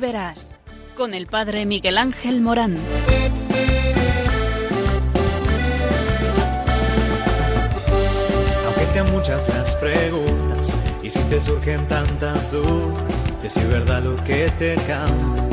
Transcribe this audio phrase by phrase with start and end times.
[0.00, 0.54] verás
[0.96, 2.76] con el Padre Miguel Ángel Morán.
[8.66, 14.50] Aunque sean muchas las preguntas y si te surgen tantas dudas, es verdad lo que
[14.58, 15.48] te canta.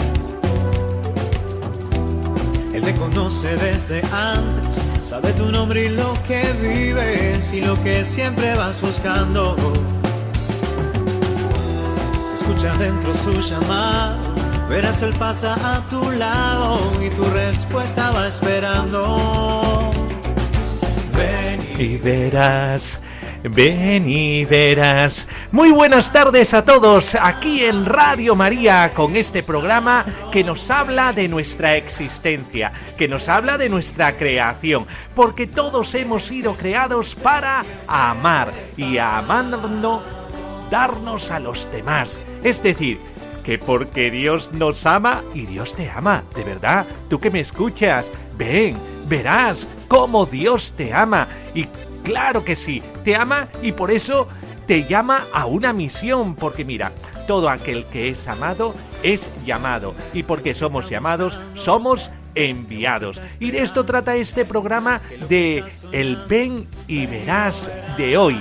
[2.74, 8.06] Él te conoce desde antes, sabe tu nombre y lo que vives y lo que
[8.06, 9.56] siempre vas buscando.
[12.48, 14.34] Escucha dentro su llamado,
[14.70, 19.92] verás él pasa a tu lado y tu respuesta va esperando.
[21.14, 23.02] Ven Y verás,
[23.44, 25.28] ven y verás.
[25.52, 31.12] Muy buenas tardes a todos aquí en Radio María con este programa que nos habla
[31.12, 37.66] de nuestra existencia, que nos habla de nuestra creación, porque todos hemos sido creados para
[37.88, 40.02] amar y amando
[40.72, 42.22] darnos a los demás.
[42.44, 43.00] Es decir,
[43.44, 48.12] que porque Dios nos ama y Dios te ama, de verdad, tú que me escuchas,
[48.38, 48.76] ven,
[49.08, 51.66] verás cómo Dios te ama y
[52.04, 54.28] claro que sí, te ama y por eso
[54.66, 56.92] te llama a una misión, porque mira,
[57.26, 63.22] todo aquel que es amado es llamado y porque somos llamados somos enviados.
[63.40, 68.38] Y de esto trata este programa de El ven y verás de hoy.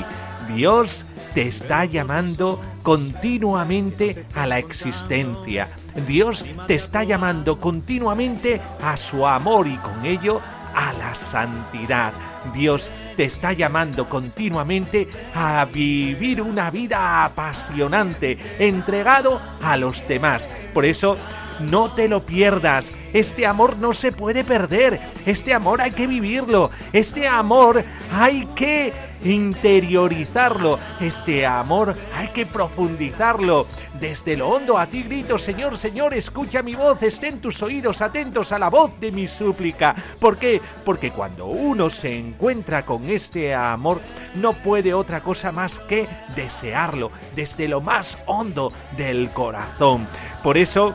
[0.54, 5.68] Dios te está llamando continuamente a la existencia.
[6.06, 10.40] Dios te está llamando continuamente a su amor y con ello
[10.72, 12.12] a la santidad.
[12.54, 20.48] Dios te está llamando continuamente a vivir una vida apasionante, entregado a los demás.
[20.72, 21.18] Por eso,
[21.58, 22.92] no te lo pierdas.
[23.12, 25.00] Este amor no se puede perder.
[25.24, 26.70] Este amor hay que vivirlo.
[26.92, 28.92] Este amor hay que
[29.24, 30.78] interiorizarlo.
[31.00, 33.66] Este amor hay que profundizarlo.
[34.00, 38.52] Desde lo hondo a ti grito, Señor, Señor, escucha mi voz, estén tus oídos atentos
[38.52, 39.94] a la voz de mi súplica.
[40.20, 40.60] ¿Por qué?
[40.84, 44.00] Porque cuando uno se encuentra con este amor,
[44.34, 50.06] no puede otra cosa más que desearlo desde lo más hondo del corazón.
[50.42, 50.94] Por eso,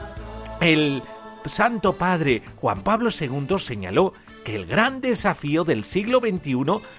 [0.60, 1.02] el
[1.46, 4.14] Santo Padre Juan Pablo II señaló
[4.44, 6.56] que el gran desafío del siglo XXI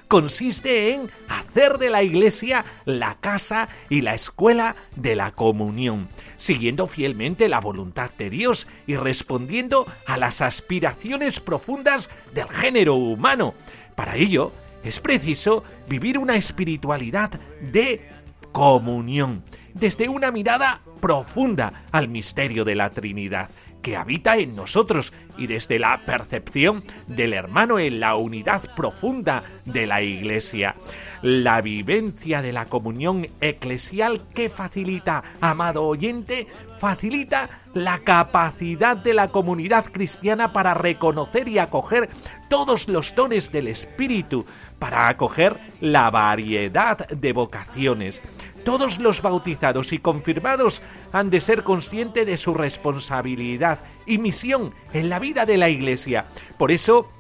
[0.09, 6.87] consiste en hacer de la Iglesia la casa y la escuela de la comunión, siguiendo
[6.87, 13.55] fielmente la voluntad de Dios y respondiendo a las aspiraciones profundas del género humano.
[13.95, 14.53] Para ello,
[14.85, 17.31] es preciso vivir una espiritualidad
[17.61, 18.09] de
[18.53, 19.43] comunión,
[19.75, 23.49] desde una mirada profunda al misterio de la Trinidad
[23.83, 29.87] que habita en nosotros y desde la percepción del hermano en la unidad profunda de
[29.87, 30.77] la Iglesia.
[31.23, 36.47] La vivencia de la comunión eclesial que facilita, amado oyente,
[36.79, 42.11] facilita la capacidad de la comunidad cristiana para reconocer y acoger
[42.49, 44.45] todos los dones del Espíritu,
[44.79, 48.21] para acoger la variedad de vocaciones.
[48.65, 55.09] Todos los bautizados y confirmados han de ser conscientes de su responsabilidad y misión en
[55.09, 56.27] la vida de la Iglesia.
[56.59, 57.11] Por eso,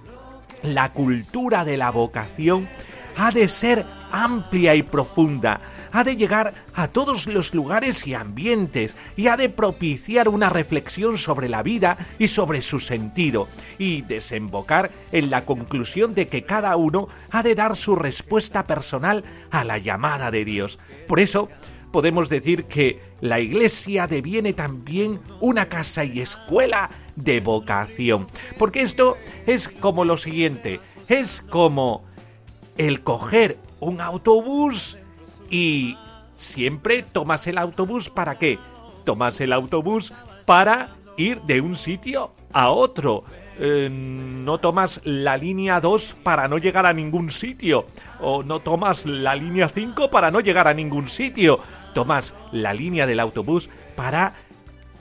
[0.63, 2.69] la cultura de la vocación
[3.17, 5.61] ha de ser amplia y profunda,
[5.93, 11.19] ha de llegar a todos los lugares y ambientes y ha de propiciar una reflexión
[11.19, 13.49] sobre la vida y sobre su sentido
[13.79, 19.23] y desembocar en la conclusión de que cada uno ha de dar su respuesta personal
[19.51, 20.79] a la llamada de Dios.
[21.07, 21.49] Por eso,
[21.93, 28.27] podemos decir que la iglesia deviene también una casa y escuela de vocación.
[28.59, 29.17] Porque esto
[29.47, 32.05] es como lo siguiente, es como
[32.79, 34.99] el coger un autobús
[35.53, 35.99] y
[36.33, 38.59] siempre tomas el autobús para qué?
[39.05, 40.15] Tomas el autobús
[40.47, 43.25] para ir de un sitio a otro.
[43.61, 47.87] Eh, no tomas la línea 2 para no llegar a ningún sitio.
[48.21, 51.61] O no tomas la línea 5 para no llegar a ningún sitio.
[51.93, 54.33] Tomas la línea del autobús para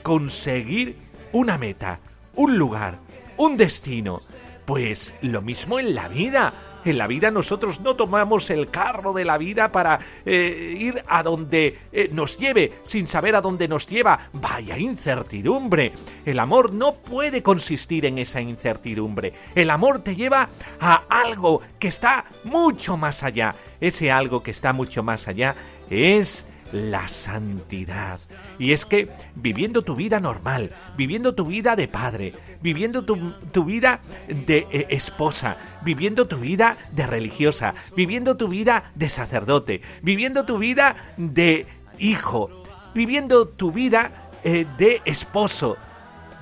[0.04, 0.98] conseguir
[1.32, 2.02] una meta,
[2.36, 2.98] un lugar,
[3.38, 4.20] un destino.
[4.66, 6.54] Pues lo mismo en la vida.
[6.84, 11.24] En la vida nosotros no tomamos el carro de la vida para eh, ir a
[11.24, 14.30] donde eh, nos lleve sin saber a dónde nos lleva.
[14.34, 15.94] Vaya incertidumbre.
[16.26, 19.34] El amor no puede consistir en esa incertidumbre.
[19.56, 20.50] El amor te lleva
[20.80, 23.56] a algo que está mucho más allá.
[23.80, 25.56] Ese algo que está mucho más allá
[25.90, 28.20] es la santidad.
[28.58, 34.00] Y es que viviendo tu vida normal, viviendo tu vida de padre, viviendo tu, vida
[34.28, 40.58] de eh, esposa, viviendo tu vida de religiosa, viviendo tu vida de sacerdote, viviendo tu
[40.58, 41.66] vida de
[42.00, 42.50] hijo,
[42.94, 45.78] viviendo tu vida eh, de esposo,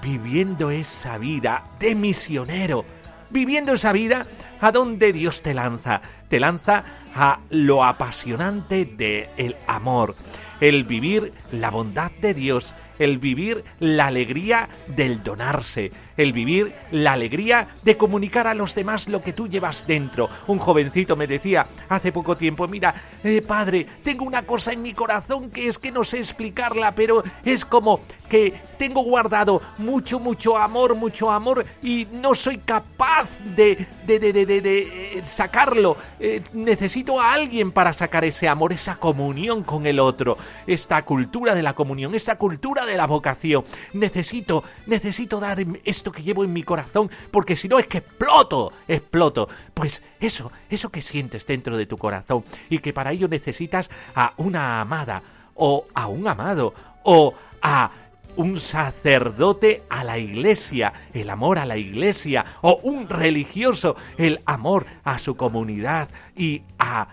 [0.01, 2.86] viviendo esa vida de misionero,
[3.30, 4.25] viviendo esa vida
[4.62, 6.83] a donde Dios te lanza, te lanza
[7.15, 10.15] a lo apasionante del el amor,
[10.60, 17.13] el vivir la bondad de Dios, el vivir la alegría del donarse, el vivir la
[17.13, 20.30] alegría de comunicar a los demás lo que tú llevas dentro.
[20.48, 22.94] Un jovencito me decía hace poco tiempo, mira,
[23.24, 27.24] eh, padre, tengo una cosa en mi corazón que es que no sé explicarla, pero
[27.44, 33.88] es como que tengo guardado mucho, mucho amor, mucho amor y no soy capaz de,
[34.06, 34.80] de, de, de, de
[35.18, 35.98] eh, sacarlo.
[36.19, 40.38] Eh, necesito a alguien para sacar ese amor, esa comunión con el otro,
[40.68, 43.63] esta cultura de la comunión, esta cultura de la vocación.
[43.94, 48.74] Necesito, necesito dar esto que llevo en mi corazón, porque si no es que exploto,
[48.88, 49.47] exploto.
[49.74, 54.33] Pues eso, eso que sientes dentro de tu corazón y que para ello necesitas a
[54.38, 55.21] una amada
[55.56, 57.91] o a un amado o a
[58.36, 64.86] un sacerdote a la iglesia, el amor a la iglesia, o un religioso, el amor
[65.03, 66.07] a su comunidad
[66.38, 67.07] y a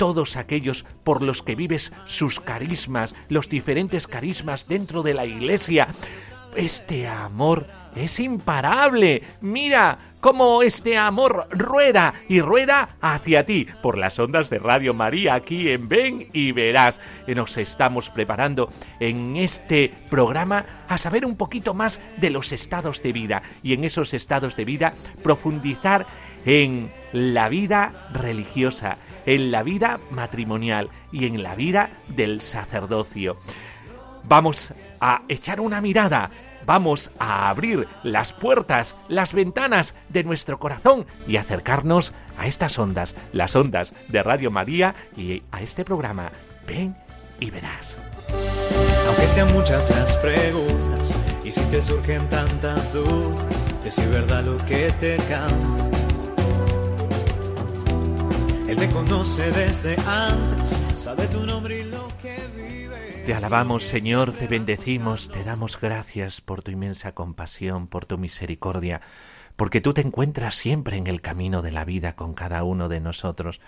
[0.00, 5.88] todos aquellos por los que vives sus carismas, los diferentes carismas dentro de la iglesia.
[6.56, 9.22] Este amor es imparable.
[9.42, 15.34] Mira cómo este amor rueda y rueda hacia ti por las ondas de Radio María
[15.34, 16.98] aquí en Ven y Verás.
[17.26, 18.70] Nos estamos preparando
[19.00, 23.84] en este programa a saber un poquito más de los estados de vida y en
[23.84, 26.06] esos estados de vida profundizar
[26.46, 33.36] en la vida religiosa, en la vida matrimonial y en la vida del sacerdocio.
[34.24, 36.30] Vamos a echar una mirada,
[36.66, 43.14] vamos a abrir las puertas, las ventanas de nuestro corazón y acercarnos a estas ondas,
[43.32, 46.30] las ondas de Radio María y a este programa.
[46.66, 46.96] Ven
[47.40, 47.98] y verás.
[49.08, 54.92] Aunque sean muchas las preguntas y si te surgen tantas dudas, decir verdad lo que
[55.00, 55.99] te canto
[58.70, 63.24] él te conoce desde antes, sabe tu nombre y lo que vive.
[63.26, 69.00] Te alabamos, Señor, te bendecimos, te damos gracias por tu inmensa compasión, por tu misericordia,
[69.56, 73.00] porque tú te encuentras siempre en el camino de la vida con cada uno de
[73.00, 73.60] nosotros.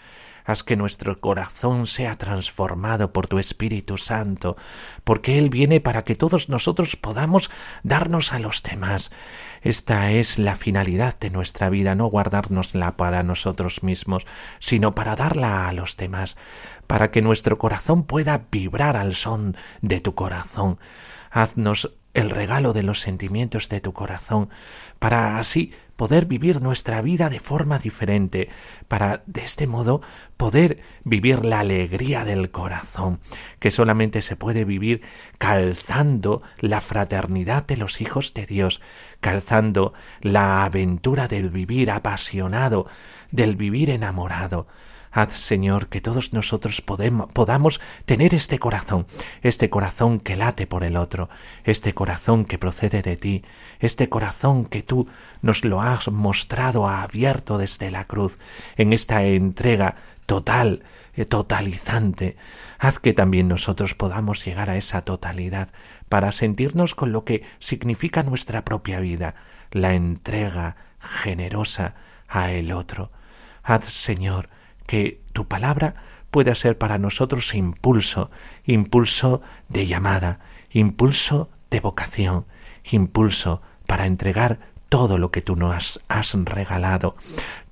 [0.44, 4.56] Haz que nuestro corazón sea transformado por tu Espíritu Santo,
[5.02, 7.50] porque Él viene para que todos nosotros podamos
[7.82, 9.10] darnos a los demás.
[9.62, 14.26] Esta es la finalidad de nuestra vida, no guardárnosla para nosotros mismos,
[14.58, 16.36] sino para darla a los demás,
[16.88, 20.78] para que nuestro corazón pueda vibrar al son de tu corazón.
[21.30, 24.50] Haznos el regalo de los sentimientos de tu corazón,
[24.98, 25.72] para así
[26.02, 28.48] poder vivir nuestra vida de forma diferente,
[28.88, 30.02] para de este modo
[30.36, 33.20] poder vivir la alegría del corazón,
[33.60, 35.02] que solamente se puede vivir
[35.38, 38.80] calzando la fraternidad de los hijos de Dios,
[39.20, 42.88] calzando la aventura del vivir apasionado,
[43.30, 44.66] del vivir enamorado,
[45.14, 49.06] Haz, Señor, que todos nosotros podamos tener este corazón,
[49.42, 51.28] este corazón que late por el otro,
[51.64, 53.44] este corazón que procede de ti,
[53.78, 55.06] este corazón que tú
[55.42, 58.38] nos lo has mostrado abierto desde la cruz,
[58.78, 60.82] en esta entrega total,
[61.14, 62.38] eh, totalizante.
[62.78, 65.68] Haz que también nosotros podamos llegar a esa totalidad
[66.08, 69.34] para sentirnos con lo que significa nuestra propia vida,
[69.72, 71.96] la entrega generosa
[72.28, 73.10] a el otro.
[73.62, 74.48] Haz, Señor,
[74.92, 75.94] que tu palabra
[76.30, 78.30] pueda ser para nosotros impulso,
[78.66, 82.44] impulso de llamada, impulso de vocación,
[82.90, 84.58] impulso para entregar
[84.90, 87.16] todo lo que tú nos has regalado.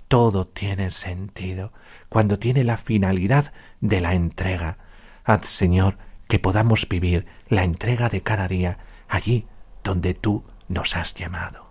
[0.08, 1.74] Todo tiene sentido
[2.08, 4.78] cuando tiene la finalidad de la entrega.
[5.22, 9.46] Haz, Señor, que podamos vivir la entrega de cada día allí
[9.84, 11.70] donde tú nos has llamado.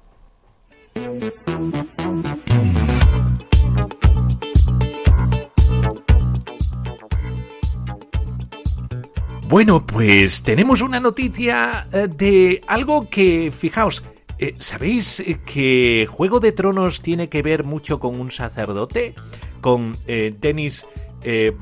[9.49, 14.03] Bueno, pues tenemos una noticia eh, de algo que, fijaos,
[14.37, 19.15] eh, ¿sabéis que Juego de Tronos tiene que ver mucho con un sacerdote?
[19.59, 20.85] Con eh, Dennis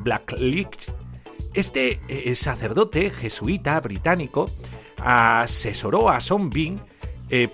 [0.04, 0.92] Blackleach.
[1.54, 2.02] Este
[2.36, 4.50] sacerdote jesuita británico
[4.98, 6.82] asesoró a Son Bean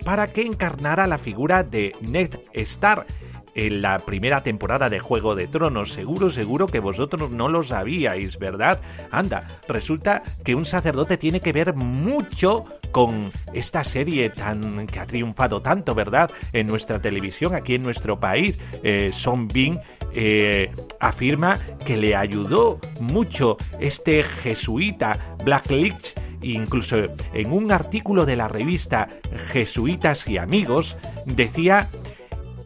[0.04, 3.06] para que encarnara la figura de Ned Stark
[3.54, 5.92] en la primera temporada de Juego de Tronos.
[5.92, 8.80] Seguro, seguro que vosotros no lo sabíais, ¿verdad?
[9.10, 15.06] Anda, resulta que un sacerdote tiene que ver mucho con esta serie tan que ha
[15.06, 16.30] triunfado tanto, ¿verdad?
[16.52, 18.60] En nuestra televisión, aquí en nuestro país.
[18.82, 19.78] Eh, Son Bing
[20.12, 20.70] eh,
[21.00, 26.98] afirma que le ayudó mucho este jesuita Black Leach incluso
[27.32, 29.08] en un artículo de la revista
[29.52, 31.88] Jesuitas y Amigos decía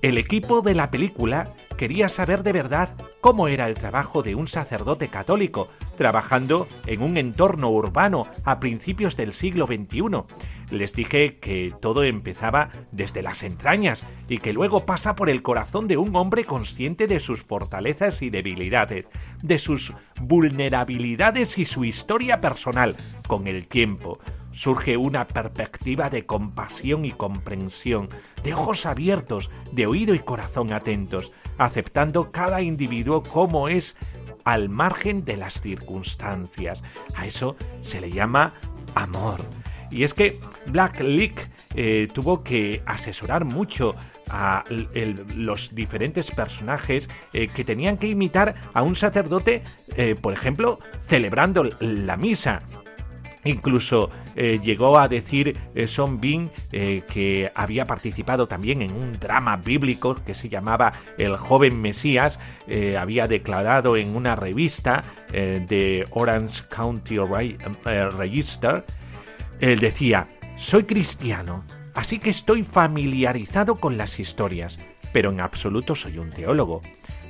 [0.02, 4.47] el equipo de la película quería saber de verdad cómo era el trabajo de un
[4.47, 10.23] sacerdote católico trabajando en un entorno urbano a principios del siglo XXI.
[10.71, 15.88] Les dije que todo empezaba desde las entrañas y que luego pasa por el corazón
[15.88, 19.07] de un hombre consciente de sus fortalezas y debilidades,
[19.43, 24.19] de sus vulnerabilidades y su historia personal con el tiempo
[24.59, 28.09] surge una perspectiva de compasión y comprensión,
[28.43, 33.97] de ojos abiertos, de oído y corazón atentos, aceptando cada individuo como es
[34.43, 36.83] al margen de las circunstancias.
[37.17, 38.53] A eso se le llama
[38.97, 39.45] amor.
[39.93, 43.95] Y es que Black Leak eh, tuvo que asesorar mucho
[44.29, 44.65] a
[45.37, 49.62] los diferentes personajes eh, que tenían que imitar a un sacerdote,
[49.95, 52.62] eh, por ejemplo, celebrando la misa.
[53.45, 59.18] Incluso eh, llegó a decir eh, Son Bin eh, que había participado también en un
[59.18, 62.38] drama bíblico que se llamaba El joven Mesías.
[62.99, 68.85] había declarado en una revista de Orange County Register.
[69.61, 71.64] Él decía, soy cristiano,
[71.95, 74.78] así que estoy familiarizado con las historias,
[75.12, 76.83] pero en absoluto soy un teólogo.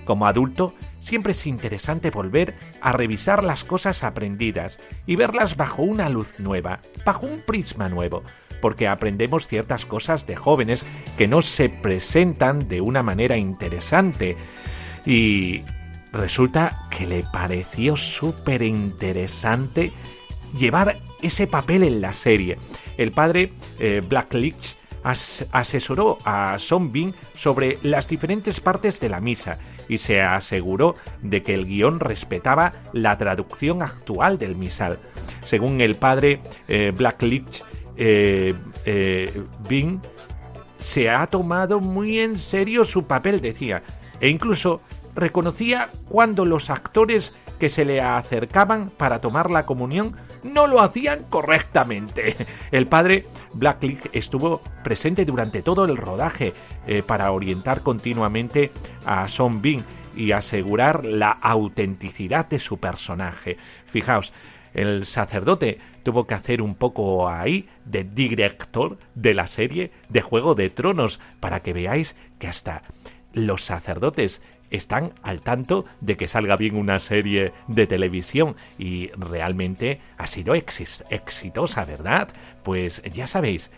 [0.08, 6.08] Como adulto, siempre es interesante volver a revisar las cosas aprendidas y verlas bajo una
[6.08, 8.22] luz nueva, bajo un prisma nuevo,
[8.62, 10.86] porque aprendemos ciertas cosas de jóvenes
[11.18, 14.38] que no se presentan de una manera interesante.
[15.04, 15.60] Y
[16.10, 19.92] resulta que le pareció súper interesante
[20.56, 22.56] llevar ese papel en la serie.
[22.96, 24.34] El padre eh, Black
[25.52, 29.58] asesoró a Son Bin sobre las diferentes partes de la misa
[29.88, 34.98] y se aseguró de que el guion respetaba la traducción actual del misal.
[35.42, 37.64] Según el padre eh, Black Leach,
[37.96, 38.54] eh,
[38.84, 40.00] eh, Bing
[40.78, 43.82] se ha tomado muy en serio su papel, decía,
[44.20, 44.80] e incluso
[45.14, 51.24] reconocía cuando los actores que se le acercaban para tomar la comunión no lo hacían
[51.30, 52.36] correctamente.
[52.70, 56.54] El padre Blacklick estuvo presente durante todo el rodaje
[56.86, 58.70] eh, para orientar continuamente
[59.04, 59.82] a Son Bing
[60.16, 63.56] y asegurar la autenticidad de su personaje.
[63.84, 64.32] Fijaos,
[64.74, 70.54] el sacerdote tuvo que hacer un poco ahí de director de la serie de Juego
[70.54, 72.82] de Tronos para que veáis que hasta
[73.32, 80.00] los sacerdotes están al tanto de que salga bien una serie de televisión y realmente
[80.16, 82.28] ha sido exitosa, ¿verdad?
[82.62, 83.70] Pues ya sabéis,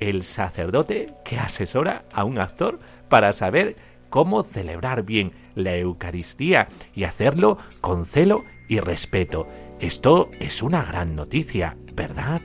[0.00, 3.76] el sacerdote que asesora a un actor para saber
[4.10, 9.48] cómo celebrar bien la Eucaristía y hacerlo con celo y respeto.
[9.80, 12.42] Esto es una gran noticia, ¿verdad?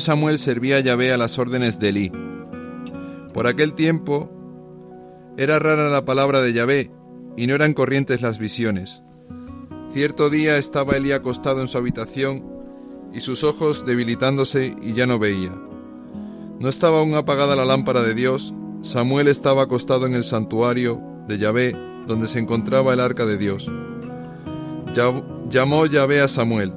[0.00, 2.12] Samuel servía a Yahvé a las órdenes de Elí.
[3.32, 4.30] Por aquel tiempo
[5.36, 6.90] era rara la palabra de Yahvé
[7.36, 9.02] y no eran corrientes las visiones.
[9.90, 12.44] Cierto día estaba Elí acostado en su habitación
[13.12, 15.54] y sus ojos debilitándose y ya no veía.
[16.58, 21.38] No estaba aún apagada la lámpara de Dios, Samuel estaba acostado en el santuario de
[21.38, 21.76] Yahvé
[22.06, 23.70] donde se encontraba el arca de Dios.
[25.50, 26.72] Llamó Yahvé a Samuel.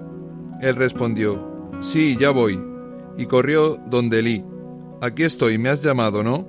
[0.62, 2.69] Él respondió, Sí, ya voy.
[3.18, 4.46] Y corrió donde Elí.
[5.01, 6.46] Aquí estoy, me has llamado, ¿no?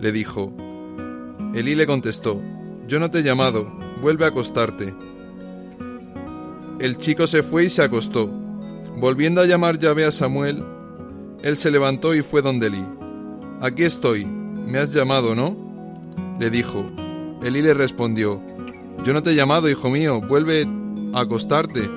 [0.00, 0.52] Le dijo.
[1.54, 2.42] Elí le contestó,
[2.86, 3.72] Yo no te he llamado,
[4.02, 4.94] vuelve a acostarte.
[6.78, 8.28] El chico se fue y se acostó.
[8.98, 10.62] Volviendo a llamar Yahvé a Samuel,
[11.42, 12.84] él se levantó y fue donde Elí.
[13.60, 15.56] Aquí estoy, me has llamado, ¿no?
[16.38, 16.84] Le dijo.
[17.42, 18.42] Elí le respondió,
[19.04, 20.66] Yo no te he llamado, hijo mío, vuelve
[21.14, 21.88] a acostarte.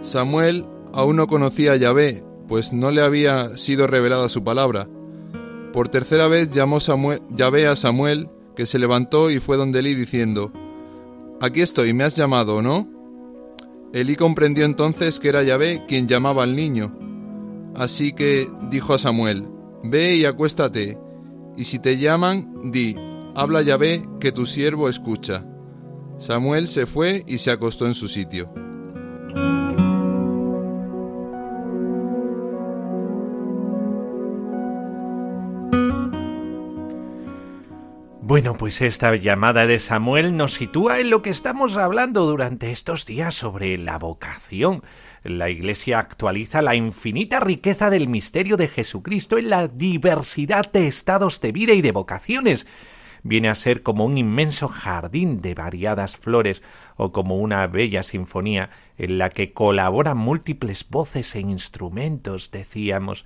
[0.00, 4.88] Samuel aún no conocía a Yahvé, pues no le había sido revelada su palabra.
[5.72, 9.94] Por tercera vez llamó Samuel, Yahvé a Samuel, que se levantó y fue donde Elí
[9.94, 10.52] diciendo,
[11.40, 12.88] Aquí estoy, ¿me has llamado no?
[13.92, 16.96] Elí comprendió entonces que era Yahvé quien llamaba al niño.
[17.74, 19.48] Así que dijo a Samuel,
[19.82, 20.98] Ve y acuéstate,
[21.56, 22.96] y si te llaman, di,
[23.34, 25.44] habla Yahvé, que tu siervo escucha.
[26.18, 28.63] Samuel se fue y se acostó en su sitio.
[38.34, 43.06] Bueno, pues esta llamada de Samuel nos sitúa en lo que estamos hablando durante estos
[43.06, 44.82] días sobre la vocación.
[45.22, 51.40] La Iglesia actualiza la infinita riqueza del misterio de Jesucristo en la diversidad de estados
[51.40, 52.66] de vida y de vocaciones.
[53.22, 56.60] Viene a ser como un inmenso jardín de variadas flores
[56.96, 63.24] o como una bella sinfonía en la que colaboran múltiples voces e instrumentos, decíamos.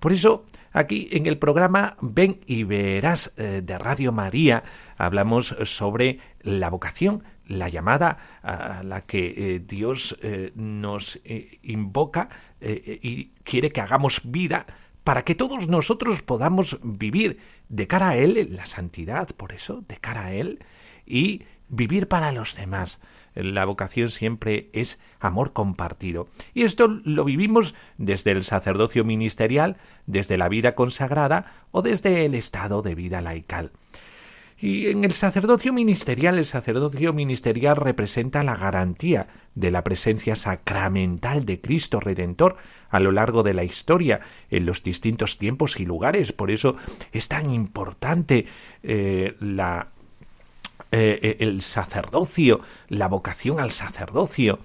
[0.00, 4.62] Por eso, aquí en el programa Ven y Verás eh, de Radio María
[4.96, 11.20] hablamos sobre la vocación, la llamada a la que eh, Dios eh, nos
[11.62, 12.28] invoca
[12.60, 14.66] y quiere que hagamos vida
[15.04, 19.96] para que todos nosotros podamos vivir de cara a Él, la santidad, por eso, de
[19.96, 20.58] cara a Él,
[21.06, 23.00] y vivir para los demás.
[23.34, 26.28] La vocación siempre es amor compartido.
[26.54, 32.34] Y esto lo vivimos desde el sacerdocio ministerial, desde la vida consagrada o desde el
[32.34, 33.72] estado de vida laical.
[34.62, 41.46] Y en el sacerdocio ministerial, el sacerdocio ministerial representa la garantía de la presencia sacramental
[41.46, 42.56] de Cristo Redentor
[42.90, 44.20] a lo largo de la historia,
[44.50, 46.32] en los distintos tiempos y lugares.
[46.32, 46.76] Por eso
[47.12, 48.46] es tan importante
[48.82, 49.92] eh, la,
[50.92, 54.58] eh, el sacerdocio, la vocación al sacerdocio.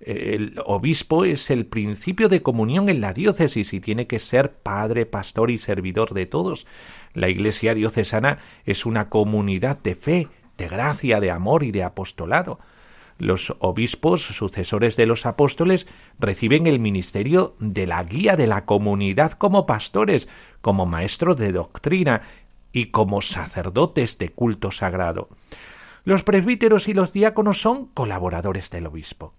[0.00, 5.06] El obispo es el principio de comunión en la diócesis y tiene que ser padre,
[5.06, 6.66] pastor y servidor de todos.
[7.14, 10.28] La Iglesia diocesana es una comunidad de fe,
[10.58, 12.58] de gracia, de amor y de apostolado.
[13.18, 15.86] Los obispos, sucesores de los apóstoles,
[16.18, 20.28] reciben el ministerio de la guía de la comunidad como pastores,
[20.60, 22.20] como maestros de doctrina
[22.72, 25.30] y como sacerdotes de culto sagrado.
[26.06, 29.34] Los presbíteros y los diáconos son colaboradores del obispo.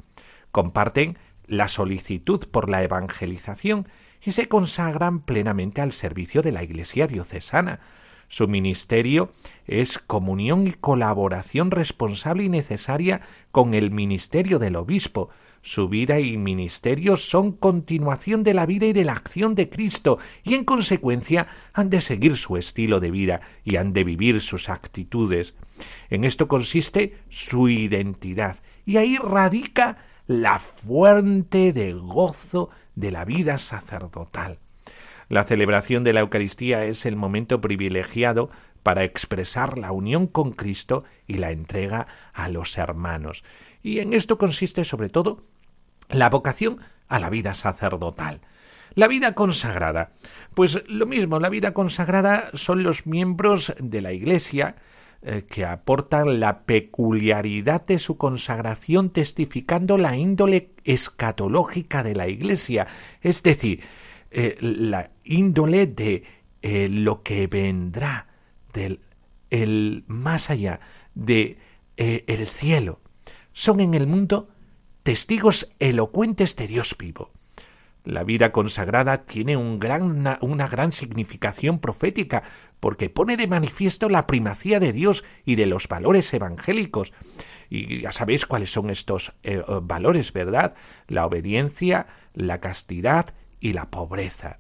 [0.52, 3.88] Comparten la solicitud por la evangelización
[4.22, 7.80] y se consagran plenamente al servicio de la Iglesia diocesana.
[8.28, 9.32] Su ministerio
[9.66, 13.22] es comunión y colaboración responsable y necesaria
[13.54, 15.30] con el ministerio del obispo.
[15.68, 20.18] Su vida y ministerio son continuación de la vida y de la acción de Cristo
[20.42, 24.70] y en consecuencia han de seguir su estilo de vida y han de vivir sus
[24.70, 25.56] actitudes.
[26.10, 33.58] En esto consiste su identidad y ahí radica la fuente de gozo de la vida
[33.58, 34.60] sacerdotal.
[35.28, 38.50] La celebración de la Eucaristía es el momento privilegiado
[38.84, 43.44] para expresar la unión con Cristo y la entrega a los hermanos.
[43.84, 45.42] Y en esto consiste sobre todo
[46.10, 48.42] la vocación a la vida sacerdotal.
[48.94, 50.12] La vida consagrada.
[50.54, 54.76] Pues lo mismo, la vida consagrada son los miembros de la Iglesia
[55.22, 62.88] eh, que aportan la peculiaridad de su consagración testificando la índole escatológica de la Iglesia,
[63.22, 63.82] es decir,
[64.32, 66.24] eh, la índole de
[66.62, 68.28] eh, lo que vendrá
[68.74, 69.00] del
[69.50, 70.80] el más allá
[71.16, 71.58] de
[71.96, 73.00] el cielo.
[73.54, 74.50] Son en el mundo
[75.08, 77.32] testigos elocuentes de Dios vivo.
[78.04, 82.44] La vida consagrada tiene una, gran significación profética,
[82.82, 87.14] porque pone de manifiesto la primacía de Dios y de los valores evangélicos.
[87.70, 90.76] Y ya sabéis cuáles son estos eh, eh, valores, ¿verdad?
[91.08, 94.60] La obediencia, la castidad y la pobreza.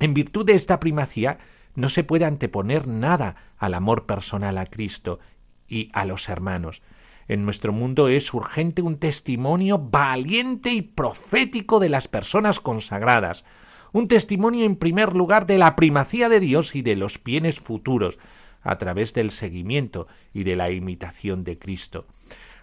[0.00, 1.38] En virtud de esta primacía,
[1.76, 5.20] no se puede anteponer nada al amor personal a Cristo
[5.68, 6.82] y a los hermanos.
[7.28, 13.44] En nuestro mundo es urgente un testimonio valiente y profético de las personas consagradas,
[13.92, 18.18] un testimonio en primer lugar de la primacía de Dios y de los bienes futuros,
[18.62, 22.06] a través del seguimiento y de la imitación de Cristo.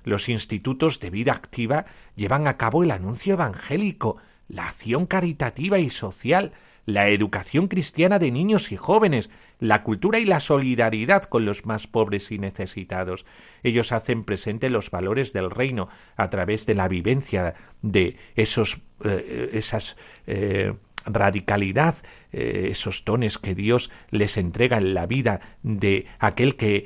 [0.04, 4.18] Los institutos de vida activa llevan a cabo el anuncio evangélico,
[4.48, 6.54] la acción caritativa y social,
[6.86, 11.88] la educación cristiana de niños y jóvenes, la cultura y la solidaridad con los más
[11.88, 13.26] pobres y necesitados.
[13.64, 19.52] Ellos hacen presente los valores del reino a través de la vivencia de esos eh,
[19.54, 19.96] esas
[20.28, 20.74] eh,
[21.06, 21.96] radicalidad,
[22.34, 26.86] eh, esos dones que Dios les entrega en la vida de aquel que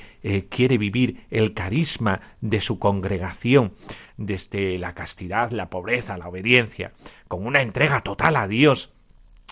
[0.50, 3.74] quiere vivir el carisma de su congregación,
[4.18, 6.94] desde la castidad, la pobreza, la obediencia,
[7.28, 8.94] con una entrega total a Dios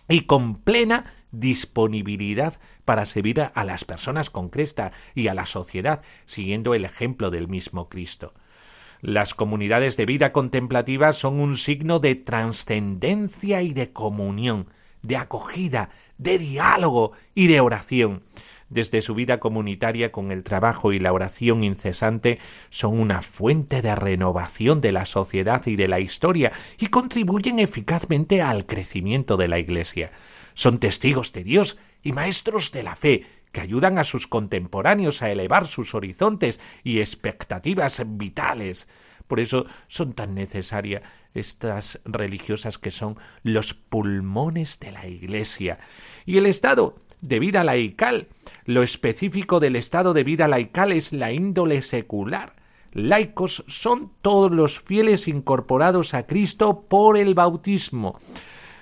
[0.08, 6.02] y con plena disponibilidad para servir a las personas con cresta y a la sociedad,
[6.26, 8.34] siguiendo el ejemplo del mismo Cristo.
[9.02, 14.68] Las comunidades de vida contemplativa son un signo de trascendencia y de comunión,
[15.02, 18.24] de acogida, de diálogo y de oración
[18.72, 23.94] desde su vida comunitaria con el trabajo y la oración incesante son una fuente de
[23.96, 29.60] renovación de la sociedad y de la historia y contribuyen eficazmente al crecimiento de la
[29.60, 30.12] Iglesia.
[30.54, 35.30] Son testigos de Dios y maestros de la fe que ayudan a sus contemporáneos a
[35.30, 38.88] elevar sus horizontes y expectativas vitales.
[39.28, 41.04] Por eso son tan necesarias
[41.34, 45.80] estas religiosas que son los pulmones de la Iglesia.
[46.26, 48.28] Y el Estado de vida laical.
[48.66, 52.56] Lo específico del estado de vida laical es la índole secular.
[52.94, 58.18] Laicos son todos los fieles incorporados a Cristo por el bautismo.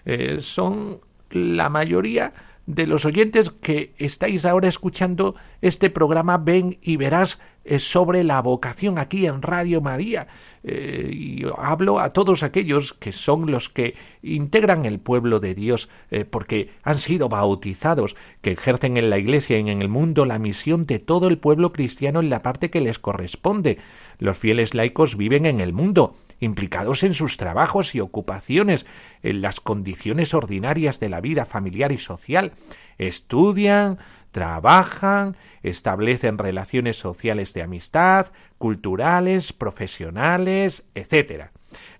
[0.06, 2.34] Eh, son la mayoría
[2.70, 8.44] de los oyentes que estáis ahora escuchando este programa Ven y verás eh, sobre la
[8.44, 10.28] vocación aquí en Radio María.
[10.64, 15.90] Eh, y hablo a todos aquellos que son los que integran el pueblo de Dios
[16.12, 20.38] eh, porque han sido bautizados, que ejercen en la Iglesia y en el mundo la
[20.38, 23.80] misión de todo el pueblo cristiano en la parte que les corresponde.
[24.20, 28.86] Los fieles laicos viven en el mundo, implicados en sus trabajos y ocupaciones,
[29.24, 32.52] en las condiciones ordinarias de la vida familiar y social.
[32.98, 33.98] Estudian,
[34.32, 38.28] trabajan, establecen relaciones sociales de amistad,
[38.58, 41.46] culturales, profesionales, etc.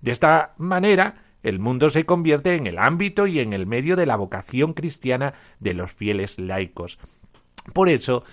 [0.02, 4.04] De esta manera, el mundo se convierte en el ámbito y en el medio de
[4.04, 6.98] la vocación cristiana de los fieles laicos.
[7.72, 8.24] Por eso,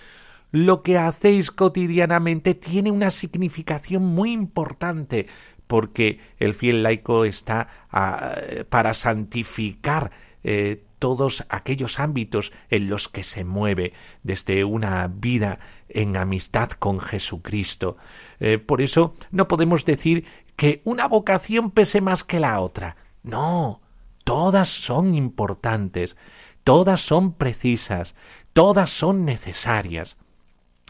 [0.52, 5.28] lo que hacéis cotidianamente tiene una significación muy importante,
[5.68, 8.34] porque el fiel laico está ah,
[8.70, 10.12] para santificar
[10.44, 17.00] eh, todos aquellos ámbitos en los que se mueve desde una vida en amistad con
[17.00, 17.98] Jesucristo.
[18.40, 22.96] Eh, por eso no podemos decir que una vocación pese más que la otra.
[23.24, 23.82] No,
[24.24, 26.18] todas son importantes,
[26.64, 28.16] todas son precisas,
[28.54, 30.18] todas son necesarias.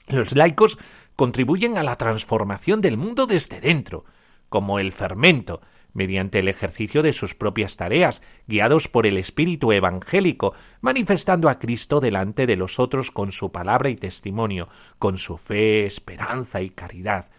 [0.07, 0.77] Los laicos
[1.15, 4.05] contribuyen a la transformación del mundo desde dentro,
[4.49, 5.61] como el fermento,
[5.93, 11.99] mediante el ejercicio de sus propias tareas, guiados por el espíritu evangélico, manifestando a Cristo
[11.99, 17.29] delante de los otros con su palabra y testimonio, con su fe, esperanza y caridad.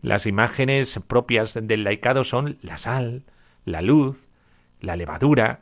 [0.00, 3.24] Las imágenes propias del laicado son la sal,
[3.64, 4.26] la luz,
[4.80, 5.60] la levadura,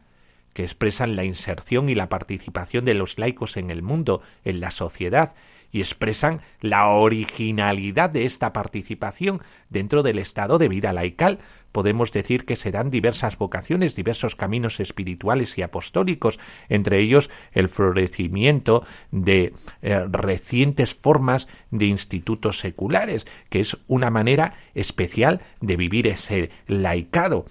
[0.53, 4.71] que expresan la inserción y la participación de los laicos en el mundo, en la
[4.71, 5.35] sociedad,
[5.73, 11.39] y expresan la originalidad de esta participación dentro del estado de vida laical.
[11.73, 17.69] Podemos decir que se dan diversas vocaciones, diversos caminos espirituales y apostólicos, entre ellos el
[17.69, 26.09] florecimiento de eh, recientes formas de institutos seculares, que es una manera especial de vivir
[26.09, 27.45] ese laicado.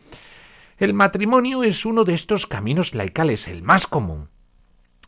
[0.77, 4.29] El matrimonio es uno de estos caminos laicales, el más común.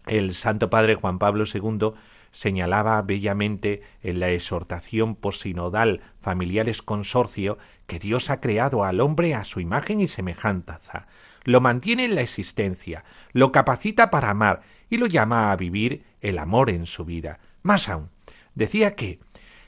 [0.06, 1.94] El Santo Padre Juan Pablo II
[2.32, 9.44] señalaba bellamente en la exhortación posinodal Familiares Consorcio que Dios ha creado al hombre a
[9.44, 11.08] su imagen y semejanza,
[11.44, 16.38] lo mantiene en la existencia, lo capacita para amar y lo llama a vivir el
[16.38, 17.40] amor en su vida.
[17.64, 18.10] Más aún,
[18.56, 19.20] decía que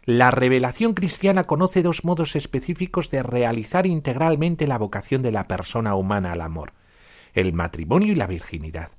[0.06, 5.96] la revelación cristiana conoce dos modos específicos de realizar integralmente la vocación de la persona
[5.96, 6.74] humana al amor,
[7.34, 8.92] el matrimonio y la virginidad.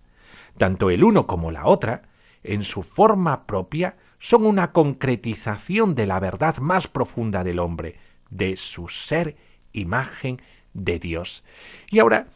[0.56, 2.02] Tanto el uno como la otra
[2.44, 7.96] en su forma propia, son una concretización de la verdad más profunda del hombre,
[8.30, 9.36] de su ser
[9.72, 10.36] imagen
[10.74, 11.42] de Dios.
[11.90, 12.28] Y ahora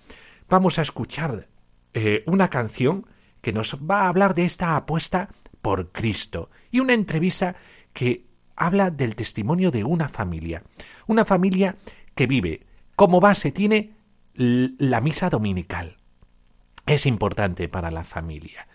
[0.48, 1.48] vamos a escuchar
[1.94, 3.06] eh, una canción
[3.42, 5.28] que nos va a hablar de esta apuesta
[5.62, 7.54] por Cristo y una entrevista
[7.92, 10.64] que habla del testimonio de una familia,
[11.06, 11.76] una familia
[12.14, 12.66] que vive
[12.96, 13.94] como base tiene
[14.34, 15.98] la misa dominical.
[16.86, 18.66] Es importante para la familia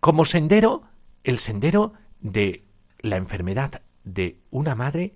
[0.00, 0.84] como sendero,
[1.24, 2.64] el sendero de
[3.00, 5.14] la enfermedad de una madre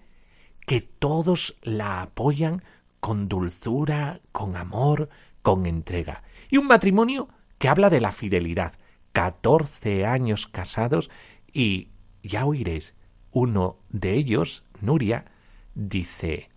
[0.66, 2.62] que todos la apoyan
[3.01, 5.09] con dulzura, con amor,
[5.42, 6.23] con entrega.
[6.51, 8.75] Y un matrimonio que habla de la fidelidad.
[9.12, 11.11] Catorce años casados
[11.53, 11.88] y
[12.23, 12.95] ya oiréis,
[13.31, 15.27] uno de ellos, Nuria,
[15.75, 16.51] dice,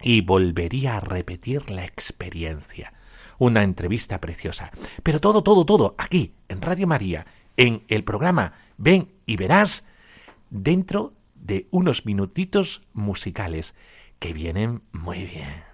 [0.00, 2.93] y volvería a repetir la experiencia
[3.44, 4.70] una entrevista preciosa.
[5.02, 7.26] Pero todo, todo, todo aquí, en Radio María,
[7.56, 9.86] en el programa Ven y verás,
[10.50, 13.74] dentro de unos minutitos musicales
[14.18, 15.64] que vienen muy bien.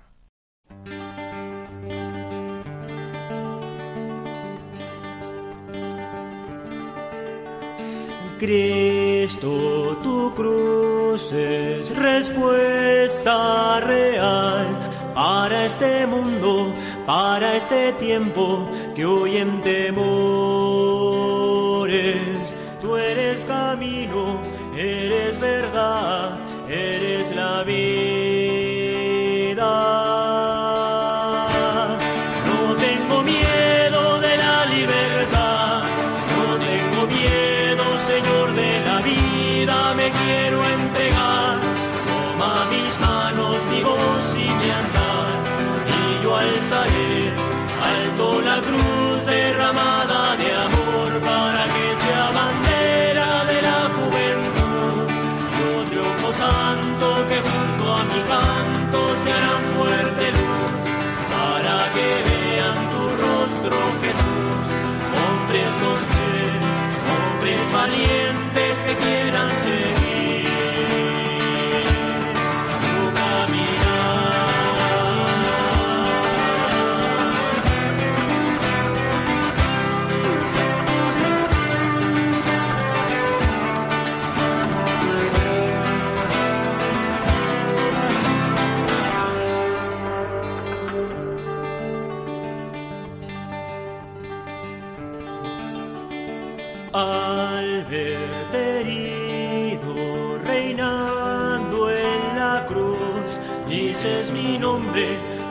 [8.40, 14.66] Cristo, tu cruz es respuesta real
[15.14, 16.72] para este mundo,
[17.10, 20.14] para este tiempo que hoy en temores.
[22.80, 24.38] Tú eres camino,
[24.76, 28.19] eres verdad, eres la vida.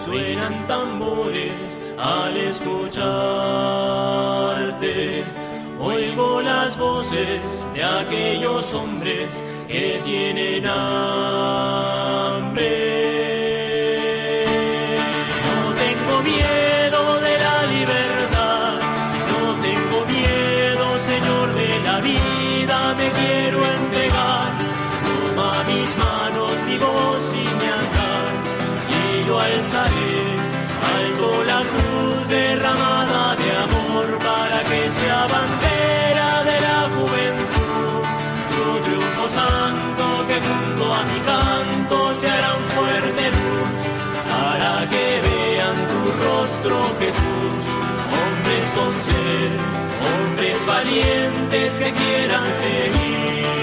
[0.09, 3.03] Suenan tambores al escucharte.
[5.79, 7.41] Oigo las voces
[7.73, 11.59] de aquellos hombres que tienen hambre.
[50.79, 53.58] Valientes que quieran seguir.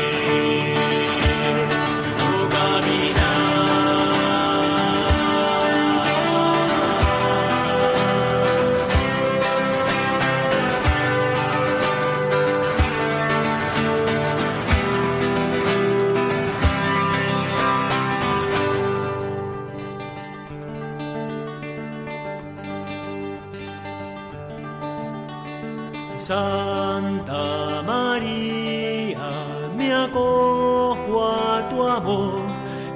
[30.07, 32.40] Acojo a tu amor,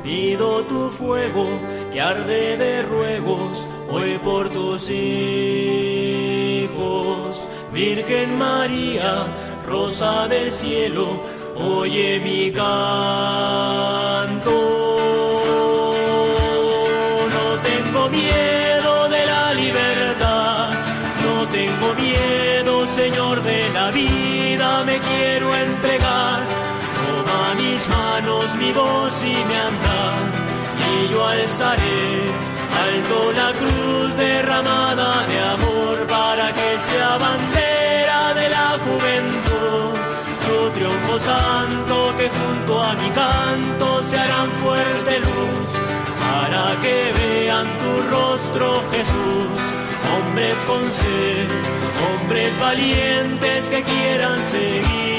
[0.02, 1.46] pido tu fuego
[1.92, 5.06] que arde de ruegos hoy por tus hijos.
[7.72, 9.26] Virgen María,
[9.68, 11.20] rosa del cielo,
[11.56, 13.70] oye mi canto.
[18.10, 18.49] vida me
[31.30, 32.02] alzaré
[32.86, 39.92] alto la cruz derramada de amor para que sea bandera de la juventud.
[40.46, 45.68] Tu triunfo santo que junto a mi canto se harán fuerte luz
[46.26, 49.70] para que vean tu rostro Jesús
[50.16, 51.48] hombres con sed,
[52.06, 55.09] hombres valientes que quieran seguir.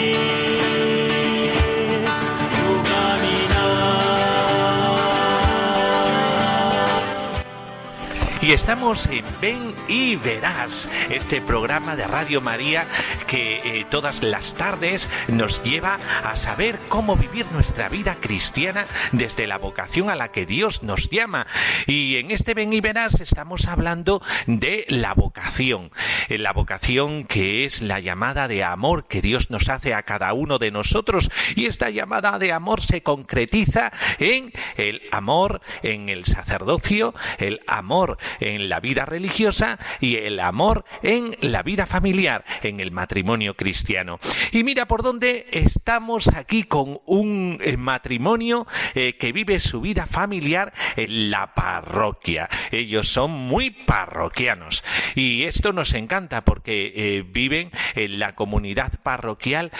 [8.51, 12.85] Estamos en Ven y Verás, este programa de Radio María
[13.25, 19.47] que eh, todas las tardes nos lleva a saber cómo vivir nuestra vida cristiana desde
[19.47, 21.47] la vocación a la que Dios nos llama.
[21.87, 25.89] Y en este Ven y Verás estamos hablando de la vocación,
[26.27, 30.33] eh, la vocación que es la llamada de amor que Dios nos hace a cada
[30.33, 31.31] uno de nosotros.
[31.55, 38.17] Y esta llamada de amor se concretiza en el amor, en el sacerdocio, el amor
[38.41, 44.19] en la vida religiosa y el amor en la vida familiar, en el matrimonio cristiano.
[44.51, 50.05] Y mira por dónde estamos aquí con un eh, matrimonio eh, que vive su vida
[50.05, 52.49] familiar en la parroquia.
[52.71, 54.83] Ellos son muy parroquianos
[55.15, 59.71] y esto nos encanta porque eh, viven en la comunidad parroquial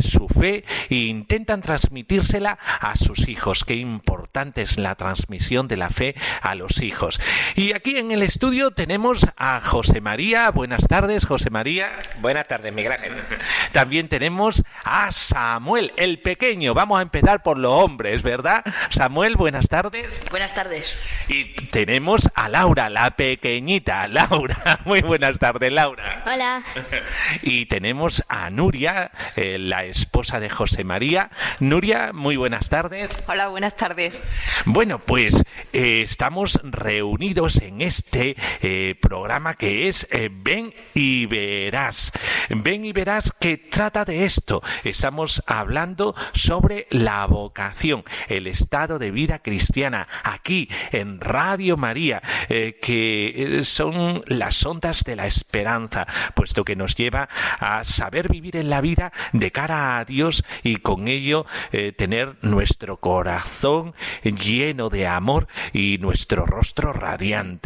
[0.00, 3.64] su fe e intentan transmitírsela a sus hijos.
[3.64, 7.20] Qué importante es la transmisión de la fe a los hijos.
[7.54, 10.50] Y aquí en el estudio tenemos a José María.
[10.50, 11.90] Buenas tardes, José María.
[12.20, 13.12] Buenas tardes, Miguel Ángel.
[13.72, 16.74] También tenemos a Samuel, el pequeño.
[16.74, 18.64] Vamos a empezar por los hombres, ¿verdad?
[18.90, 20.22] Samuel, buenas tardes.
[20.30, 20.96] Buenas tardes.
[21.28, 24.08] Y tenemos a Laura, la pequeñita.
[24.12, 26.22] Laura, muy buenas tardes, Laura.
[26.26, 26.62] Hola.
[27.42, 31.30] Y tenemos a Nuria, eh, la esposa de José María.
[31.60, 33.22] Nuria, muy buenas tardes.
[33.26, 34.22] Hola, buenas tardes.
[34.64, 42.12] Bueno, pues eh, estamos reunidos en este eh, programa que es Ven y verás.
[42.50, 44.62] Ven y verás que trata de esto.
[44.84, 52.78] Estamos hablando sobre la vocación, el estado de vida cristiana, aquí en Radio María, eh,
[52.80, 58.56] que eh, son las ondas de la esperanza, puesto que nos lleva a saber vivir
[58.56, 64.90] en la vida de cara a Dios y con ello eh, tener nuestro corazón lleno
[64.90, 67.61] de amor y nuestro rostro radiante.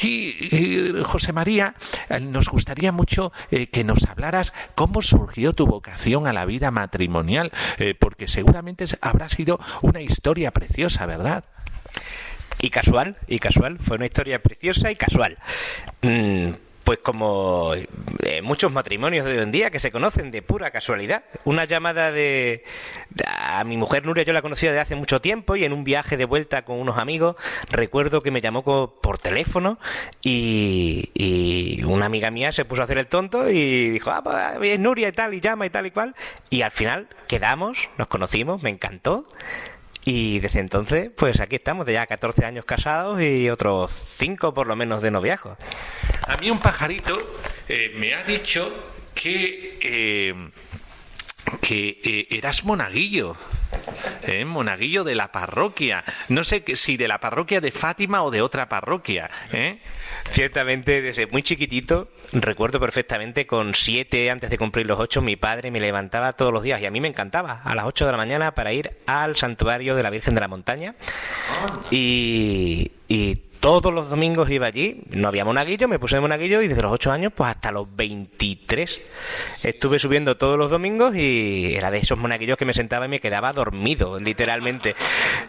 [0.00, 1.74] Y, José María,
[2.20, 7.52] nos gustaría mucho que nos hablaras cómo surgió tu vocación a la vida matrimonial,
[7.98, 11.44] porque seguramente habrá sido una historia preciosa, ¿verdad?
[12.60, 15.38] Y casual, y casual, fue una historia preciosa y casual.
[16.02, 16.50] Mm,
[16.84, 17.72] pues como
[18.22, 21.24] eh, muchos matrimonios de hoy en día que se conocen de pura casualidad.
[21.44, 22.62] Una llamada de,
[23.26, 26.16] a mi mujer Nuria, yo la conocía de hace mucho tiempo y en un viaje
[26.16, 27.36] de vuelta con unos amigos
[27.70, 29.78] recuerdo que me llamó por teléfono
[30.22, 34.70] y, y, una amiga mía se puso a hacer el tonto y dijo, ah, pues
[34.70, 36.14] es Nuria y tal, y llama y tal y cual.
[36.50, 39.24] Y al final quedamos, nos conocimos, me encantó.
[40.04, 44.66] Y desde entonces, pues aquí estamos, de ya 14 años casados y otros 5 por
[44.66, 45.56] lo menos de noviazgo.
[46.26, 47.16] A mí un pajarito
[47.68, 48.70] eh, me ha dicho
[49.14, 50.34] que, eh,
[51.60, 53.36] que eh, eras monaguillo.
[54.26, 54.44] ¿eh?
[54.44, 56.04] monaguillo de la parroquia.
[56.28, 59.30] No sé si de la parroquia de Fátima o de otra parroquia.
[59.52, 59.78] ¿eh?
[60.30, 65.70] Ciertamente, desde muy chiquitito, recuerdo perfectamente, con siete, antes de cumplir los ocho, mi padre
[65.70, 68.18] me levantaba todos los días y a mí me encantaba, a las ocho de la
[68.18, 70.94] mañana, para ir al santuario de la Virgen de la Montaña.
[71.90, 76.68] Y, y todos los domingos iba allí, no había monaguillo, me puse de monaguillo y
[76.68, 79.00] desde los 8 años pues hasta los 23
[79.62, 83.20] estuve subiendo todos los domingos y era de esos monaguillos que me sentaba y me
[83.20, 84.94] quedaba dormido, literalmente.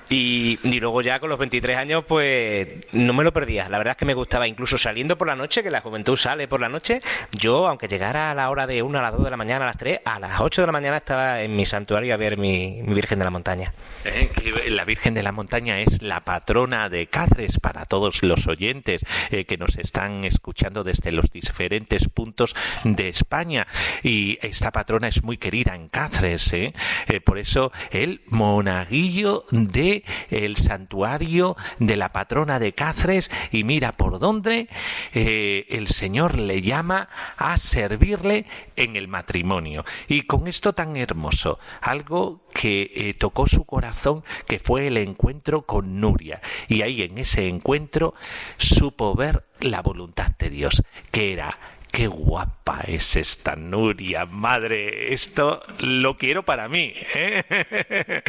[0.08, 3.98] Y, luego ya con los 23 años pues no me lo perdía, la verdad es
[3.98, 7.02] que me gustaba, incluso saliendo por la noche, que la juventud sale por la noche,
[7.34, 9.68] yo aunque llegara a la hora de 1 a las 2 de la mañana, a
[9.68, 12.82] las 3, a las 8 de la mañana estaba en mi santuario a ver mi,
[12.82, 13.74] Virgen de la Montaña.
[14.06, 14.30] Eh,
[14.70, 19.46] la Virgen de la Montaña es la patrona de Cáceres para todos los oyentes eh,
[19.46, 23.68] que nos están escuchando desde los diferentes puntos de España.
[24.04, 26.74] Y esta patrona es muy querida en Cáceres, ¿eh?
[27.08, 33.92] Eh, por eso el monaguillo de el santuario de la patrona de Cáceres y mira
[33.92, 34.70] por dónde
[35.14, 39.86] el Señor le llama a servirle en el matrimonio.
[40.08, 46.00] Y con esto tan hermoso, algo que tocó su corazón, que fue el encuentro con
[46.00, 46.42] Nuria.
[46.70, 48.16] Y ahí en ese encuentro
[48.58, 51.58] supo ver la voluntad de Dios, que era
[51.92, 56.94] qué guapa es esta Nuria, madre, esto lo quiero para mí.
[57.14, 58.22] ¿eh?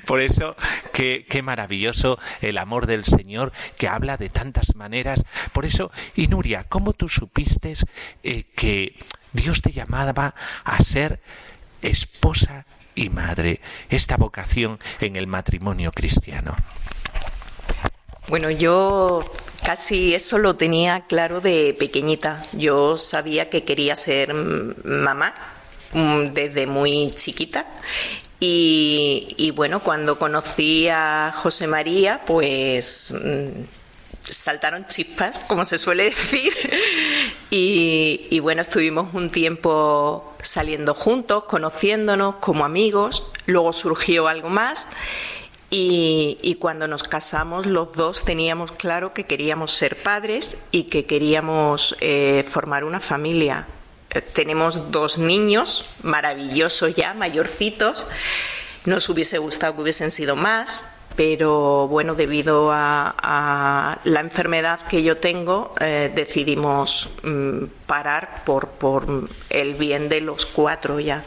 [0.06, 0.56] Por eso,
[0.92, 5.24] qué, qué, maravilloso el amor del Señor que habla de tantas maneras.
[5.52, 7.74] Por eso, y Nuria, ¿cómo tú supiste
[8.24, 8.96] eh, que
[9.32, 11.20] Dios te llamaba a ser
[11.80, 16.56] esposa y madre, esta vocación en el matrimonio cristiano?
[18.28, 19.30] Bueno, yo
[19.64, 22.42] casi eso lo tenía claro de pequeñita.
[22.52, 25.34] Yo sabía que quería ser mamá
[25.92, 27.66] mm, desde muy chiquita.
[28.44, 33.62] Y, bueno, cuando conocí a José María, pues mm,
[34.32, 36.52] saltaron chispas, como se suele decir.
[37.50, 43.30] Y, bueno, estuvimos un tiempo saliendo juntos, conociéndonos como amigos.
[43.46, 44.88] Luego surgió algo más.
[45.70, 51.96] Y, cuando nos casamos los dos teníamos claro que queríamos ser padres y que queríamos
[52.00, 53.66] eh, formar una familia.
[54.10, 58.06] Eh, tenemos dos niños maravillosos ya, mayorcitos.
[58.84, 60.84] Nos hubiese gustado que hubiesen sido más,
[61.16, 69.06] pero bueno, debido a, la enfermedad que yo tengo, eh, decidimos mm, parar por, por
[69.50, 71.24] el bien de los cuatro ya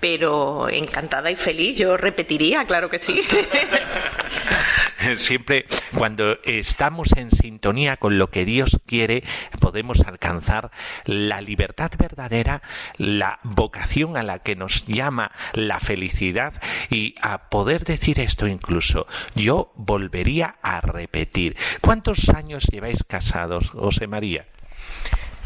[0.00, 3.22] pero encantada y feliz, yo repetiría, claro que sí.
[5.16, 9.22] Siempre cuando estamos en sintonía con lo que Dios quiere,
[9.60, 10.70] podemos alcanzar
[11.04, 12.62] la libertad verdadera,
[12.96, 16.54] la vocación a la que nos llama la felicidad
[16.90, 21.56] y a poder decir esto incluso, yo volvería a repetir.
[21.80, 24.46] ¿Cuántos años lleváis casados, José María?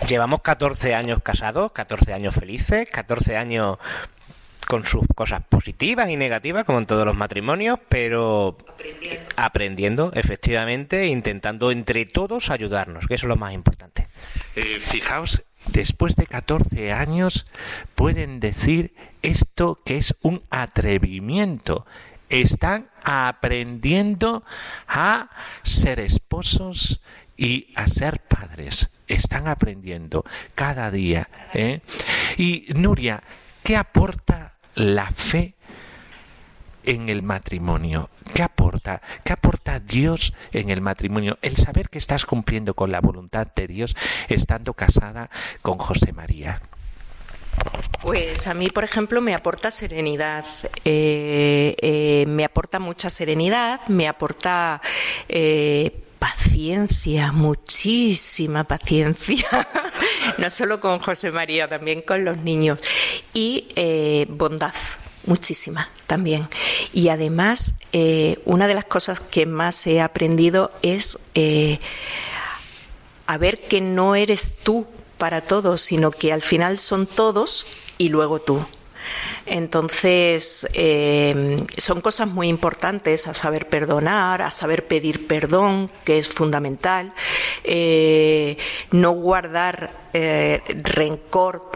[0.09, 3.79] Llevamos 14 años casados, 14 años felices, 14 años
[4.67, 8.59] con sus cosas positivas y negativas, como en todos los matrimonios, pero
[9.37, 14.09] aprendiendo, efectivamente, intentando entre todos ayudarnos, que eso es lo más importante.
[14.55, 17.47] Eh, fijaos, después de 14 años
[17.95, 21.87] pueden decir esto que es un atrevimiento.
[22.29, 24.43] Están aprendiendo
[24.89, 25.31] a
[25.63, 27.01] ser esposos
[27.37, 28.91] y a ser padres.
[29.07, 31.29] Están aprendiendo cada día.
[31.55, 31.81] ¿eh?
[32.37, 33.23] Y Nuria,
[33.63, 35.55] ¿qué aporta la fe
[36.85, 38.11] en el matrimonio.
[38.33, 39.03] ¿Qué aporta?
[39.25, 41.39] ¿Qué aporta Dios en el matrimonio?
[41.43, 43.97] El saber que estás cumpliendo con la voluntad de Dios
[44.29, 45.29] estando casada
[45.63, 46.63] con José María.
[48.03, 50.45] Pues a mí, por ejemplo, me aporta serenidad,
[50.85, 54.81] eh, eh, me aporta mucha serenidad, me aporta
[55.29, 59.69] eh, paciencia, muchísima paciencia,
[60.39, 62.79] no solo con José María, también con los niños,
[63.35, 64.75] y eh, bondad,
[65.27, 66.49] muchísima también.
[66.93, 71.79] Y además, eh, una de las cosas que más he aprendido es eh,
[73.27, 74.87] a ver que no eres tú
[75.19, 77.67] para todos, sino que al final son todos
[77.99, 78.65] y luego tú.
[79.47, 86.29] Entonces, eh, son cosas muy importantes a saber perdonar, a saber pedir perdón, que es
[86.29, 87.13] fundamental,
[87.63, 88.57] eh,
[88.91, 91.71] no guardar eh, rencor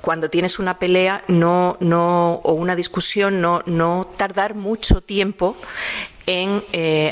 [0.00, 5.56] cuando tienes una pelea no, no, o una discusión, no, no tardar mucho tiempo
[6.26, 6.62] en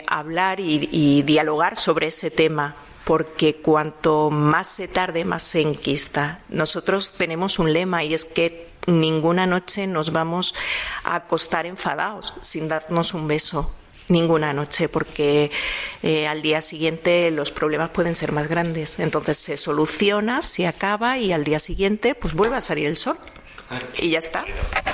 [0.07, 6.41] hablar y, dialogar sobre ese tema porque cuanto más se tarde, más se enquista.
[6.49, 10.55] Nosotros tenemos un lema y es que ninguna noche nos vamos
[11.05, 13.73] a acostar enfadados sin darnos un beso.
[14.07, 15.51] Ninguna noche, porque
[16.03, 18.99] eh, al día siguiente los problemas pueden ser más grandes.
[18.99, 23.17] Entonces se soluciona, se acaba y al día siguiente pues vuelve a salir el sol.
[23.99, 24.45] Y ya está.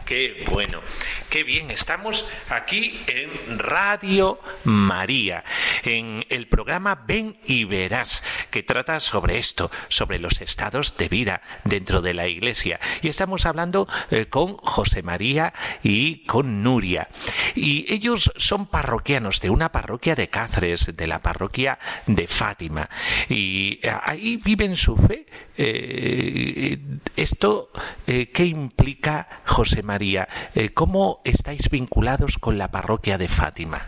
[0.04, 0.80] Qué bueno,
[1.28, 1.70] qué bien.
[1.70, 5.44] Estamos aquí en Radio María,
[5.82, 11.42] en el programa Ven y Verás, que trata sobre esto, sobre los estados de vida
[11.64, 12.80] dentro de la Iglesia.
[13.02, 15.52] Y estamos hablando eh, con José María
[15.82, 17.08] y con Nuria.
[17.54, 22.88] Y ellos son parroquianos de una parroquia de Cáceres, de la parroquia de Fátima.
[23.28, 25.26] Y eh, ahí viven su fe.
[25.56, 26.78] Eh,
[27.16, 27.70] esto,
[28.06, 30.28] ¿qué implica José María?
[30.54, 33.80] Eh, ¿Cómo estáis vinculados con la parroquia de Fátima?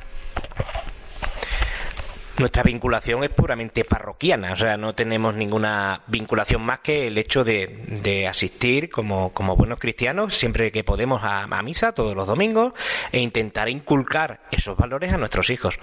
[2.39, 7.45] Nuestra vinculación es puramente parroquiana, o sea, no tenemos ninguna vinculación más que el hecho
[7.45, 12.73] de, asistir como, buenos cristianos siempre que podemos a, a, misa todos los domingos
[13.13, 15.79] e intentar inculcar esos valores a nuestros hijos.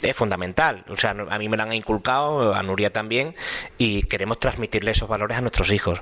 [0.00, 3.34] Es fundamental, o sea, a mí me lo han inculcado, a Nuria también,
[3.76, 6.00] y queremos transmitirle esos valores a nuestros hijos.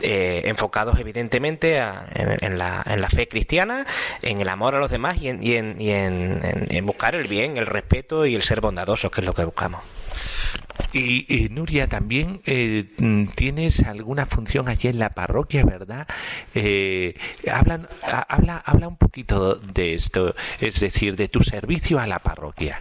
[0.00, 3.84] Eh, enfocados evidentemente en, la, en, la, fe cristiana,
[4.22, 8.24] en el amor a los demás y en, y en, buscar el bien, el respeto
[8.24, 9.80] y el ser bondadosos, que es lo que buscamos.
[10.92, 12.84] Y, Nuria, también eh,
[13.34, 16.06] tienes alguna función allí en la parroquia, ¿verdad?
[16.54, 17.14] Eh,
[17.50, 22.80] habla, habla un poquito de esto, es decir, de tu servicio a la parroquia.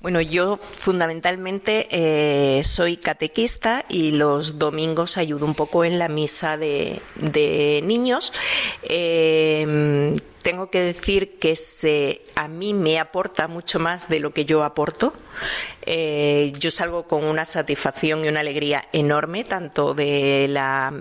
[0.00, 6.56] Bueno, yo fundamentalmente eh, soy catequista y los domingos ayudo un poco en la misa
[6.56, 7.00] de,
[7.84, 8.32] niños.
[8.84, 14.44] Eh, tengo que decir que se, a mí me aporta mucho más de lo que
[14.44, 15.12] yo aporto.
[15.90, 20.92] Eh, yo salgo con una satisfacción y una alegría enorme, tanto de la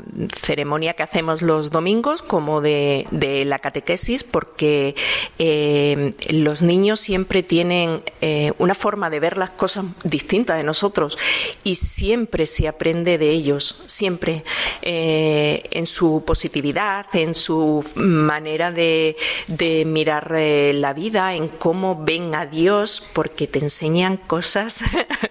[0.41, 3.05] ceremonia que hacemos los domingos como de,
[3.45, 4.95] la catequesis, porque
[5.39, 11.17] eh, los niños siempre tienen eh, una forma de ver las cosas distinta de nosotros
[11.65, 14.45] y siempre se aprende de ellos, siempre
[14.81, 19.17] en su positividad, en su manera de,
[19.47, 24.81] de mirar la vida, en cómo ven a Dios, porque te enseñan cosas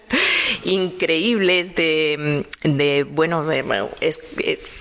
[0.65, 3.45] increíbles de, de bueno,
[4.01, 4.21] es,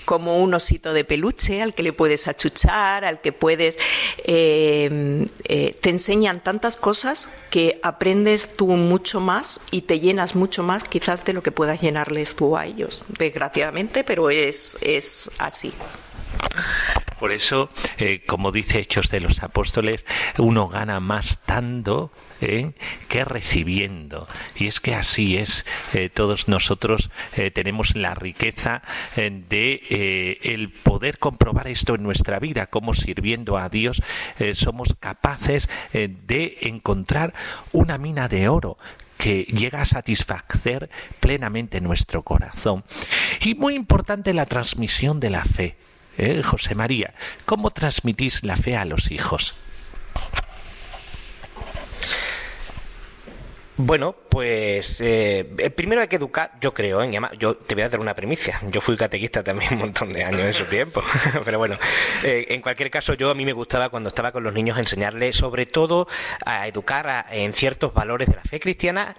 [0.06, 3.78] como un osito de peluche al que le puedes achuchar, al que puedes...
[4.24, 10.64] Eh, eh, te enseñan tantas cosas que aprendes tú mucho más y te llenas mucho
[10.64, 15.74] más quizás de lo que puedas llenarles tú a ellos, desgraciadamente, pero es, es así.
[17.20, 20.06] Por eso, eh, como dice Hechos de los Apóstoles,
[20.38, 22.12] uno gana más dando
[22.42, 22.74] ¿eh?
[23.08, 24.28] que recibiendo.
[24.56, 25.66] Y es que así es.
[25.94, 27.10] Eh, todos nosotros
[27.54, 28.82] tenemos la riqueza
[29.16, 34.02] de el poder comprobar esto en nuestra vida, como sirviendo a Dios
[34.54, 37.34] somos capaces de encontrar
[37.72, 38.78] una mina de oro
[39.18, 40.90] que llega a satisfacer
[41.20, 42.84] plenamente nuestro corazón.
[43.42, 45.78] Y muy importante la transmisión de la fe.
[46.18, 46.42] ¿Eh?
[46.44, 47.14] José María,
[47.46, 49.56] ¿cómo transmitís la fe a los hijos?
[53.78, 55.46] Bueno, pues eh,
[55.76, 57.12] primero hay que educar, yo creo, ¿eh?
[57.38, 58.62] yo te voy a dar una premicia.
[58.72, 61.04] Yo fui catequista también un montón de años en su tiempo,
[61.44, 61.78] pero bueno,
[62.24, 65.36] eh, en cualquier caso yo a mí me gustaba cuando estaba con los niños enseñarles
[65.36, 66.08] sobre todo
[66.46, 69.18] a educar en ciertos valores de la fe cristiana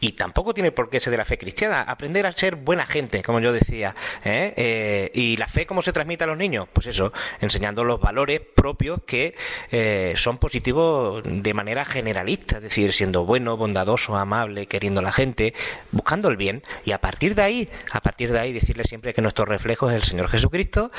[0.00, 1.82] y tampoco tiene por qué ser de la fe cristiana.
[1.82, 3.94] Aprender a ser buena gente, como yo decía.
[4.24, 4.54] ¿eh?
[4.56, 6.68] Eh, ¿Y la fe cómo se transmite a los niños?
[6.72, 9.34] Pues eso, enseñando los valores propios que
[9.70, 15.12] eh, son positivos de manera generalista, es decir, siendo bueno, bondadoso, amable, queriendo a la
[15.12, 15.54] gente,
[15.90, 16.62] buscando el bien.
[16.84, 19.96] Y a partir de ahí, a partir de ahí, decirle siempre que nuestro reflejo es
[19.96, 20.90] el Señor Jesucristo,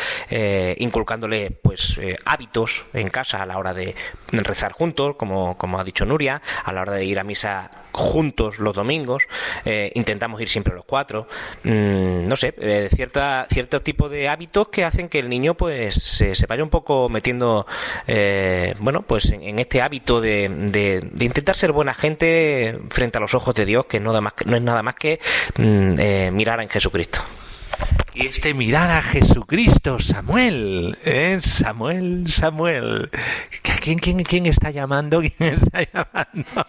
[0.78, 3.96] inculcándole pues hábitos en casa a la hora de
[4.32, 8.60] rezar juntos, como, como ha dicho Nuria, a la hora de ir a misa juntos
[8.60, 8.89] los domingos,
[9.66, 11.28] eh, intentamos ir siempre los cuatro,
[11.64, 15.96] mm, no sé, eh, cierta, cierto tipo de hábitos que hacen que el niño pues
[15.96, 17.66] se, vaya un poco metiendo,
[18.08, 20.46] eh, bueno, pues en, este hábito de,
[21.20, 24.96] intentar ser buena gente frente a los ojos de Dios, que no es nada más
[24.96, 25.20] que
[25.58, 27.20] mm, mirar en Jesucristo.
[28.14, 31.40] Y este mirar a Jesucristo, Samuel, ¿eh?
[31.42, 33.10] Samuel, Samuel.
[33.82, 35.22] ¿Quién, quién, está llamando?
[35.38, 36.68] ¿Quién está llamando?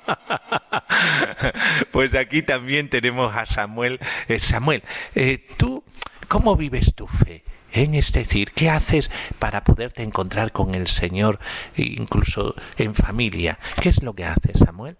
[1.93, 3.99] pues aquí también tenemos a Samuel.
[4.29, 4.83] Eh, Samuel,
[5.15, 5.83] eh, ¿tú
[6.29, 7.43] cómo vives tu fe?
[7.73, 11.39] Es decir, ¿qué haces para poderte encontrar con el Señor,
[11.77, 13.59] incluso en familia?
[13.81, 14.97] ¿Qué es lo que haces, Samuel?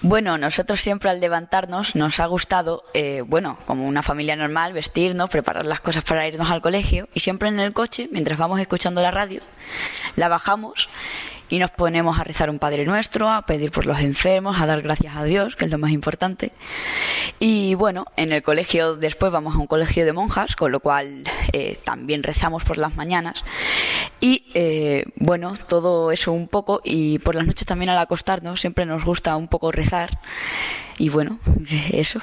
[0.00, 5.28] Bueno, nosotros siempre al levantarnos nos ha gustado, eh, bueno, como una familia normal, vestirnos,
[5.28, 9.02] preparar las cosas para irnos al colegio y siempre en el coche, mientras vamos escuchando
[9.02, 9.40] la radio,
[10.14, 10.88] la bajamos
[11.48, 14.82] y nos ponemos a rezar un Padre Nuestro, a pedir por los enfermos, a dar
[14.82, 16.52] gracias a Dios, que es lo más importante.
[17.38, 21.24] Y bueno, en el colegio después vamos a un colegio de monjas, con lo cual
[21.52, 23.44] eh, también rezamos por las mañanas.
[24.20, 28.86] Y eh, bueno, todo eso un poco y por las noches también al acostarnos siempre
[28.86, 30.18] nos gusta un poco rezar.
[30.98, 31.38] Y bueno,
[31.92, 32.20] eso.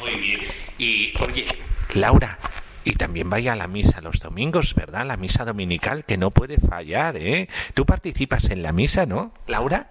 [0.00, 0.40] Muy bien.
[0.78, 1.46] Y oye,
[1.94, 2.38] Laura,
[2.84, 5.06] y también vaya a la misa los domingos, ¿verdad?
[5.06, 7.48] La misa dominical que no puede fallar, ¿eh?
[7.74, 9.90] Tú participas en la misa, ¿no, Laura?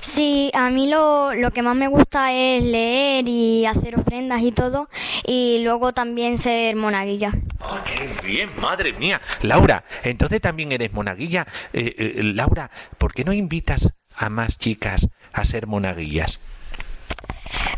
[0.00, 4.52] Sí, a mí lo, lo, que más me gusta es leer y hacer ofrendas y
[4.52, 4.88] todo,
[5.24, 7.32] y luego también ser monaguilla.
[7.60, 8.50] ¡Oh, qué bien!
[8.60, 9.20] ¡Madre mía!
[9.42, 11.46] Laura, entonces también eres monaguilla.
[11.72, 16.40] Eh, eh, Laura, ¿por qué no invitas a más chicas a ser monaguillas?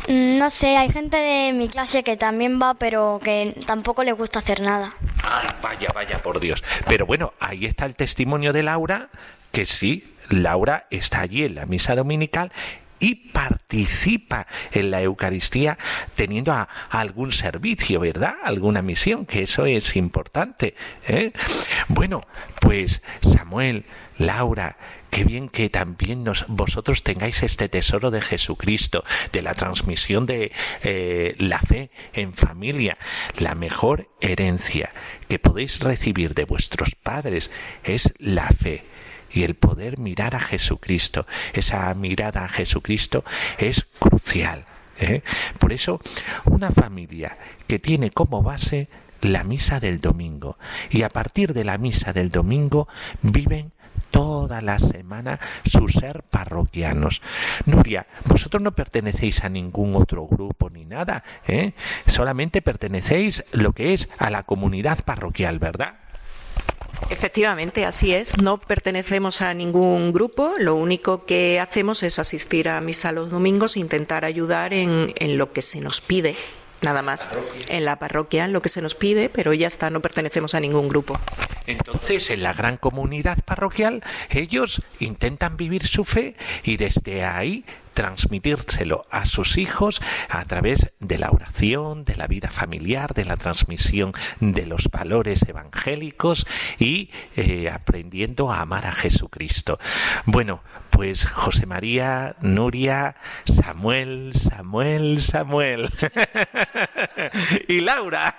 [0.09, 4.39] No sé, hay gente de mi clase que también va, pero que tampoco le gusta
[4.39, 4.93] hacer nada.
[5.23, 6.65] Ay, vaya, vaya, por Dios.
[6.87, 9.09] Pero bueno, ahí está el testimonio de Laura,
[9.53, 12.53] que sí, Laura está allí en la misa dominical
[13.01, 15.79] y participa en la Eucaristía
[16.15, 16.55] teniendo
[16.91, 18.35] algún servicio, ¿verdad?
[18.43, 20.75] Alguna misión, que eso es importante.
[21.07, 21.33] ¿eh?
[21.89, 22.23] Bueno,
[22.61, 23.85] pues Samuel,
[24.19, 24.77] Laura,
[25.11, 31.35] qué bien que también vosotros tengáis este tesoro de Jesucristo, de la transmisión de eh,
[31.39, 32.99] la fe en familia.
[33.39, 34.91] La mejor herencia
[35.29, 37.51] que podéis recibir de vuestros padres
[37.85, 38.85] es la fe
[39.31, 41.27] y el poder mirar a Jesucristo.
[41.53, 43.25] Esa mirada a Jesucristo
[43.59, 44.65] es crucial.
[44.99, 45.23] ¿eh?
[45.59, 46.01] Por eso,
[46.45, 48.89] una familia que tiene como base
[49.23, 50.59] la misa del domingo
[50.91, 52.89] y a partir de la misa del domingo
[53.23, 53.73] viven
[54.11, 57.23] toda la semana su ser parroquianos.
[57.67, 61.73] Nuria, vosotros no pertenecéis a ningún otro grupo ni nada, ¿eh?
[62.07, 65.95] solamente pertenecéis lo que es a la comunidad parroquial, ¿verdad?
[67.11, 68.37] Efectivamente, así es.
[68.39, 70.55] No pertenecemos a ningún grupo.
[70.59, 75.39] Lo único que hacemos es asistir a misa los domingos e intentar ayudar en, en
[75.39, 76.37] lo que se nos pide
[76.83, 77.31] nada más
[77.69, 80.61] en la parroquia, en lo que se nos pide, pero ya está, no pertenecemos a
[80.61, 81.19] ningún grupo.
[81.67, 87.65] Entonces, en la gran comunidad parroquial, ellos intentan vivir su fe y desde ahí
[87.99, 93.37] transmitírselo a sus hijos a través de la oración, de la vida familiar, de la
[93.37, 96.47] transmisión de los valores evangélicos
[96.79, 99.81] y eh, aprendiendo a amar a Jesucristo.
[100.27, 105.91] Bueno, pues José María, Nuria, Samuel, Samuel, Samuel.
[107.67, 108.37] y Laura.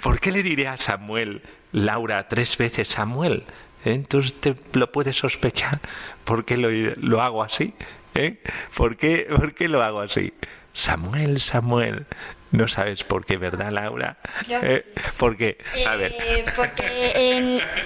[0.00, 1.42] ¿Por qué le diré a Samuel,
[1.72, 3.42] Laura, tres veces Samuel?
[3.84, 5.80] Entonces te lo puedes sospechar.
[6.24, 7.74] ¿Por qué lo, hago así?
[8.14, 8.40] ¿Eh?
[8.76, 10.32] ¿Por, qué, ¿Por qué lo hago así?
[10.74, 12.06] Samuel, Samuel.
[12.50, 14.16] No sabes por qué, ¿verdad, Laura?
[14.48, 14.84] Eh,
[15.16, 15.58] ¿Por qué?
[15.88, 16.14] A ver.
[16.20, 17.12] Eh, porque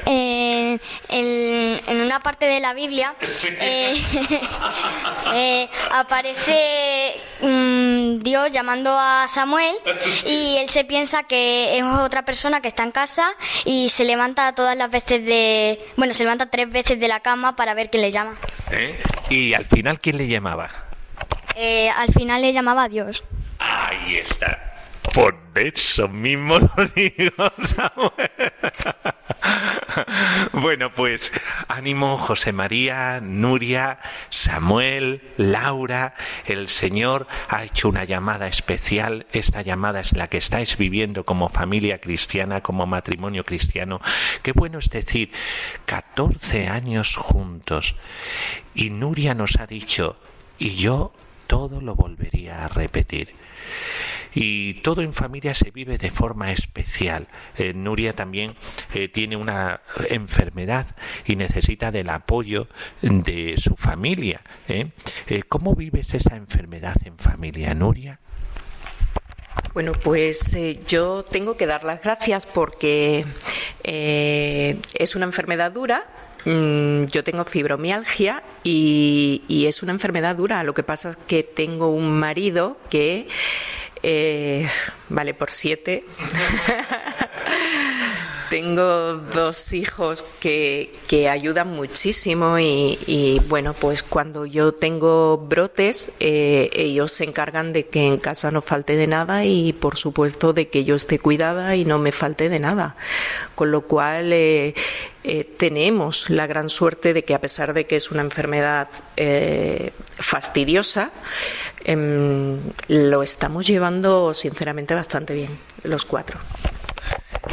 [0.05, 3.14] en, en, una parte de la Biblia
[3.61, 3.97] eh,
[5.91, 9.74] aparece mm, Dios llamando a Samuel
[10.26, 13.26] y él se piensa que es otra persona que está en casa
[13.64, 15.78] y se levanta todas las veces de...
[15.97, 18.36] Bueno, se levanta tres veces de la cama para ver quién le llama.
[19.30, 20.88] ¿Y al final quién le llamaba?
[21.96, 23.24] Al final le llamaba a Dios.
[23.59, 24.68] Ahí está.
[25.14, 28.52] Por eso mismo lo digo, Samuel.
[30.52, 31.32] Bueno, pues
[31.66, 33.98] ánimo José María, Nuria,
[34.30, 36.14] Samuel, Laura.
[36.46, 39.26] El Señor ha hecho una llamada especial.
[39.32, 44.00] Esta llamada es la que estáis viviendo como familia cristiana, como matrimonio cristiano.
[44.42, 45.32] Qué bueno es decir,
[45.86, 47.96] 14 años juntos.
[48.74, 50.16] Y Nuria nos ha dicho,
[50.59, 51.12] y yo
[51.49, 53.34] todo lo volvería a repetir
[54.34, 57.26] y todo en familia se vive de forma especial.
[57.57, 58.55] Eh, Nuria también
[58.94, 59.80] eh, tiene una
[60.11, 60.94] enfermedad
[61.26, 62.68] y necesita del apoyo
[63.03, 64.42] de su familia.
[64.68, 64.90] ¿eh?
[65.49, 68.20] ¿Cómo vives esa enfermedad en familia, Nuria?
[69.74, 73.24] Bueno, pues yo tengo que dar las gracias porque
[73.82, 76.05] es una enfermedad dura,
[76.45, 80.62] yo tengo fibromialgia y, y, es una enfermedad dura.
[80.62, 83.26] Lo que pasa es que tengo un marido que
[84.03, 84.68] eh,
[85.09, 86.05] vale por siete.
[88.51, 96.70] Tengo dos hijos que, que ayudan muchísimo y, bueno, pues cuando yo tengo brotes, eh,
[96.72, 100.68] ellos se encargan de que en casa no falte de nada y por supuesto de
[100.68, 102.96] que yo esté cuidada y no me falte de nada.
[103.55, 104.74] Con lo cual eh,
[105.24, 108.88] eh, tenemos la gran suerte de que a pesar de que es una enfermedad
[110.18, 111.11] fastidiosa,
[111.84, 116.38] em, lo estamos llevando sinceramente bastante bien, los cuatro.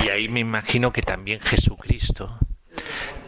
[0.04, 2.38] Y ahí me imagino que también Jesucristo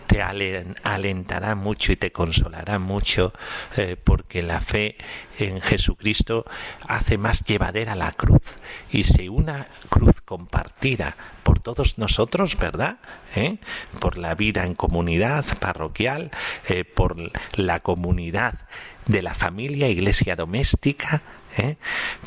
[0.08, 3.34] te alentará mucho y te consolará mucho
[3.76, 4.96] eh, porque la fe
[5.38, 6.46] en Jesucristo
[6.88, 8.56] hace más llevadera la cruz
[8.90, 12.98] y si una cruz compartida por todos nosotros, ¿verdad?
[13.36, 13.58] ¿Eh?
[14.00, 16.32] Por la vida en comunidad parroquial,
[16.68, 17.18] eh, por
[17.56, 18.68] la comunidad
[19.06, 21.22] de la familia, iglesia doméstica,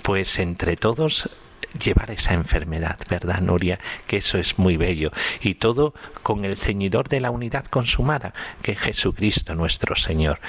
[0.02, 1.30] pues entre todos
[1.82, 3.78] llevar esa enfermedad, ¿verdad, Nuria?
[4.06, 5.10] Que eso es muy bello.
[5.40, 10.40] Y todo con el ceñidor de la unidad consumada, que es Jesucristo nuestro Señor.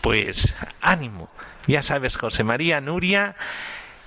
[0.00, 1.30] Pues ánimo.
[1.66, 3.36] Ya sabes, José María, Nuria,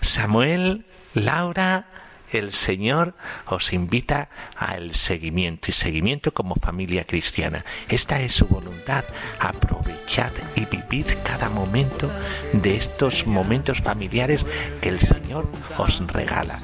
[0.01, 1.87] Samuel, Laura,
[2.31, 3.15] el Señor
[3.45, 7.63] os invita al seguimiento y seguimiento como familia cristiana.
[7.89, 9.03] Esta es su voluntad.
[9.39, 12.09] Aprovechad y vivid cada momento
[12.53, 14.45] de estos momentos familiares
[14.81, 16.59] que el Señor os regala.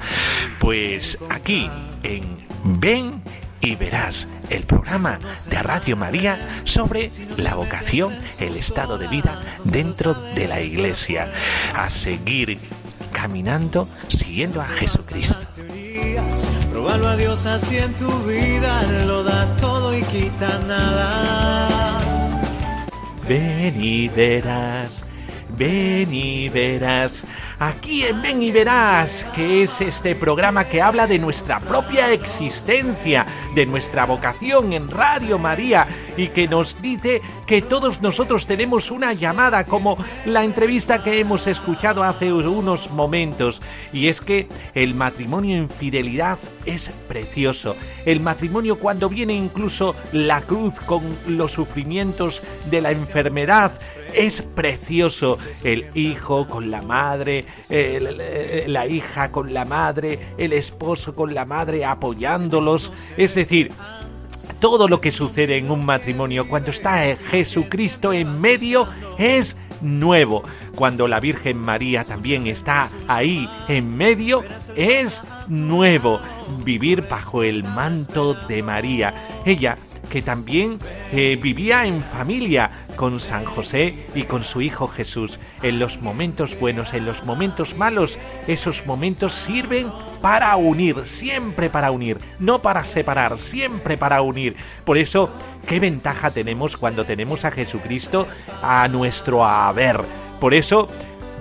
[0.60, 1.70] Pues aquí
[2.02, 3.22] en Ven
[3.60, 10.12] y verás el programa de Radio María sobre la vocación, el estado de vida dentro
[10.12, 11.32] de la iglesia.
[11.74, 12.58] A seguir
[13.14, 15.38] caminando siguiendo a Jesucristo.
[16.70, 21.98] Probalo a Dios así en tu vida, lo da todo y quita nada.
[23.26, 25.04] Ven y verás,
[25.56, 27.26] ven y verás
[27.58, 33.26] aquí en Ven y Verás, que es este programa que habla de nuestra propia existencia,
[33.54, 35.86] de nuestra vocación en Radio María
[36.16, 39.96] y que nos dice que todos nosotros tenemos una llamada como
[40.26, 46.38] la entrevista que hemos escuchado hace unos momentos y es que el matrimonio en fidelidad
[46.66, 47.76] es precioso.
[48.04, 53.72] El matrimonio cuando viene incluso la cruz con los sufrimientos de la enfermedad
[54.14, 55.38] es precioso.
[55.62, 57.44] El hijo con la madre,
[58.66, 62.92] la hija con la madre, el esposo con la madre apoyándolos.
[63.16, 63.72] Es decir,
[64.60, 68.88] todo lo que sucede en un matrimonio cuando está Jesucristo en medio
[69.18, 70.42] es nuevo.
[70.74, 74.42] Cuando la Virgen María también está ahí en medio
[74.74, 76.20] es nuevo,
[76.64, 79.14] vivir bajo el manto de María.
[79.44, 79.78] Ella
[80.08, 80.78] que también
[81.12, 85.40] eh, vivía en familia con San José y con su Hijo Jesús.
[85.62, 89.90] En los momentos buenos, en los momentos malos, esos momentos sirven
[90.20, 94.56] para unir, siempre para unir, no para separar, siempre para unir.
[94.84, 95.30] Por eso,
[95.66, 98.26] ¿qué ventaja tenemos cuando tenemos a Jesucristo
[98.62, 100.00] a nuestro haber?
[100.40, 100.88] Por eso,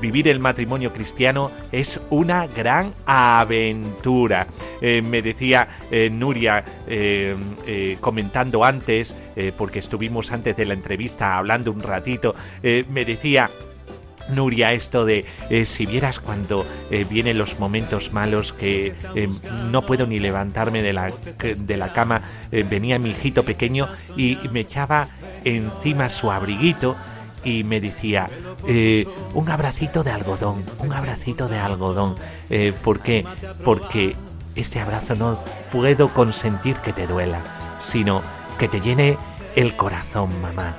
[0.03, 4.47] vivir el matrimonio cristiano es una gran aventura.
[4.81, 9.15] Eh, me decía eh, Nuria eh, comentando antes,
[9.57, 13.49] porque estuvimos antes de la entrevista hablando un ratito, me decía...
[14.29, 15.25] Nuria, esto de
[15.65, 16.65] si vieras cuando
[17.09, 18.93] vienen los momentos malos que
[19.69, 21.11] no puedo ni levantarme de la,
[21.57, 25.09] de la cama, venía mi hijito pequeño y me echaba
[25.43, 26.95] encima su abriguito
[27.43, 28.29] y me decía,
[28.67, 32.15] eh, un abracito de algodón, un abracito de algodón.
[32.49, 33.25] Eh, ¿Por qué?
[33.63, 34.15] Porque
[34.55, 35.39] este abrazo no
[35.71, 37.39] puedo consentir que te duela,
[37.81, 38.21] sino
[38.57, 39.17] que te llene
[39.55, 40.75] el corazón, mamá.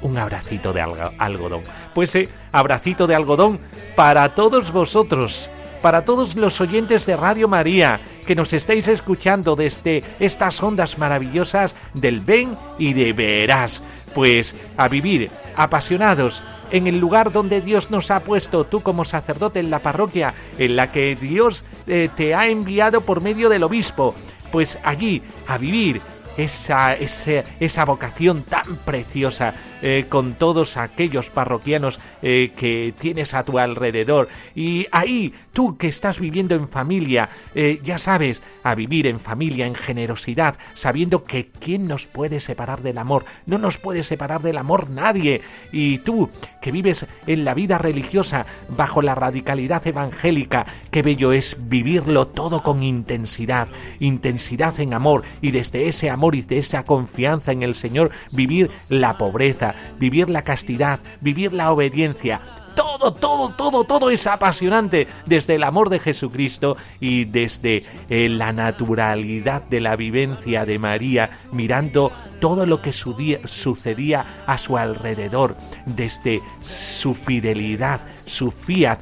[0.00, 1.62] Un abracito de algodón.
[1.92, 3.58] Pues ese abracito de algodón
[3.96, 5.50] para todos vosotros,
[5.82, 11.74] para todos los oyentes de Radio María que nos estáis escuchando desde estas ondas maravillosas
[11.94, 13.82] del ven y de verás.
[14.14, 19.60] Pues a vivir apasionados en el lugar donde Dios nos ha puesto, tú como sacerdote
[19.60, 24.14] en la parroquia, en la que Dios eh, te ha enviado por medio del obispo,
[24.52, 26.00] pues allí a vivir
[26.36, 33.44] esa, esa, esa vocación tan preciosa eh, con todos aquellos parroquianos eh, que tienes a
[33.44, 34.28] tu alrededor.
[34.54, 39.66] Y ahí, tú que estás viviendo en familia, eh, ya sabes, a vivir en familia,
[39.66, 43.24] en generosidad, sabiendo que ¿quién nos puede separar del amor?
[43.46, 45.42] No nos puede separar del amor nadie.
[45.72, 51.56] Y tú, que vives en la vida religiosa bajo la radicalidad evangélica, qué bello es
[51.60, 53.68] vivirlo todo con intensidad,
[54.00, 58.70] intensidad en amor y desde ese amor y de esa confianza en el Señor vivir
[58.88, 59.67] la pobreza,
[59.98, 62.40] vivir la castidad, vivir la obediencia.
[62.74, 68.52] Todo, todo, todo, todo es apasionante desde el amor de Jesucristo y desde eh, la
[68.52, 75.56] naturalidad de la vivencia de María, mirando todo lo que sucedía a su alrededor,
[75.86, 79.00] desde su fidelidad, su fiat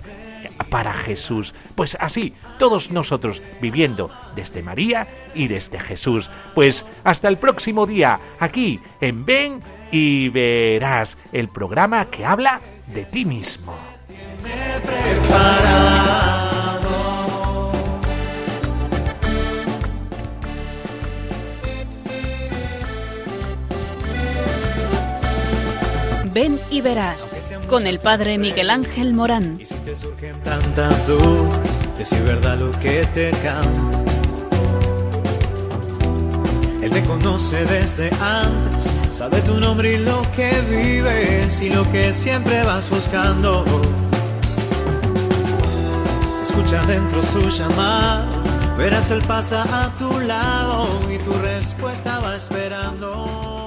[0.70, 1.54] para Jesús.
[1.74, 6.30] Pues así, todos nosotros viviendo desde María y desde Jesús.
[6.54, 9.60] Pues hasta el próximo día, aquí en Ven
[9.91, 13.74] y verás el programa que habla de ti mismo.
[26.32, 27.34] Ven y verás
[27.66, 29.57] con el padre Miguel Ángel Morán.
[29.59, 34.15] Y si te surgen tantas dudas, decir verdad lo que te canta
[36.87, 42.12] él te conoce desde antes, sabe tu nombre y lo que vives y lo que
[42.14, 43.64] siempre vas buscando.
[46.43, 48.26] Escucha dentro su llamado,
[48.78, 53.65] verás él pasa a tu lado y tu respuesta va esperando.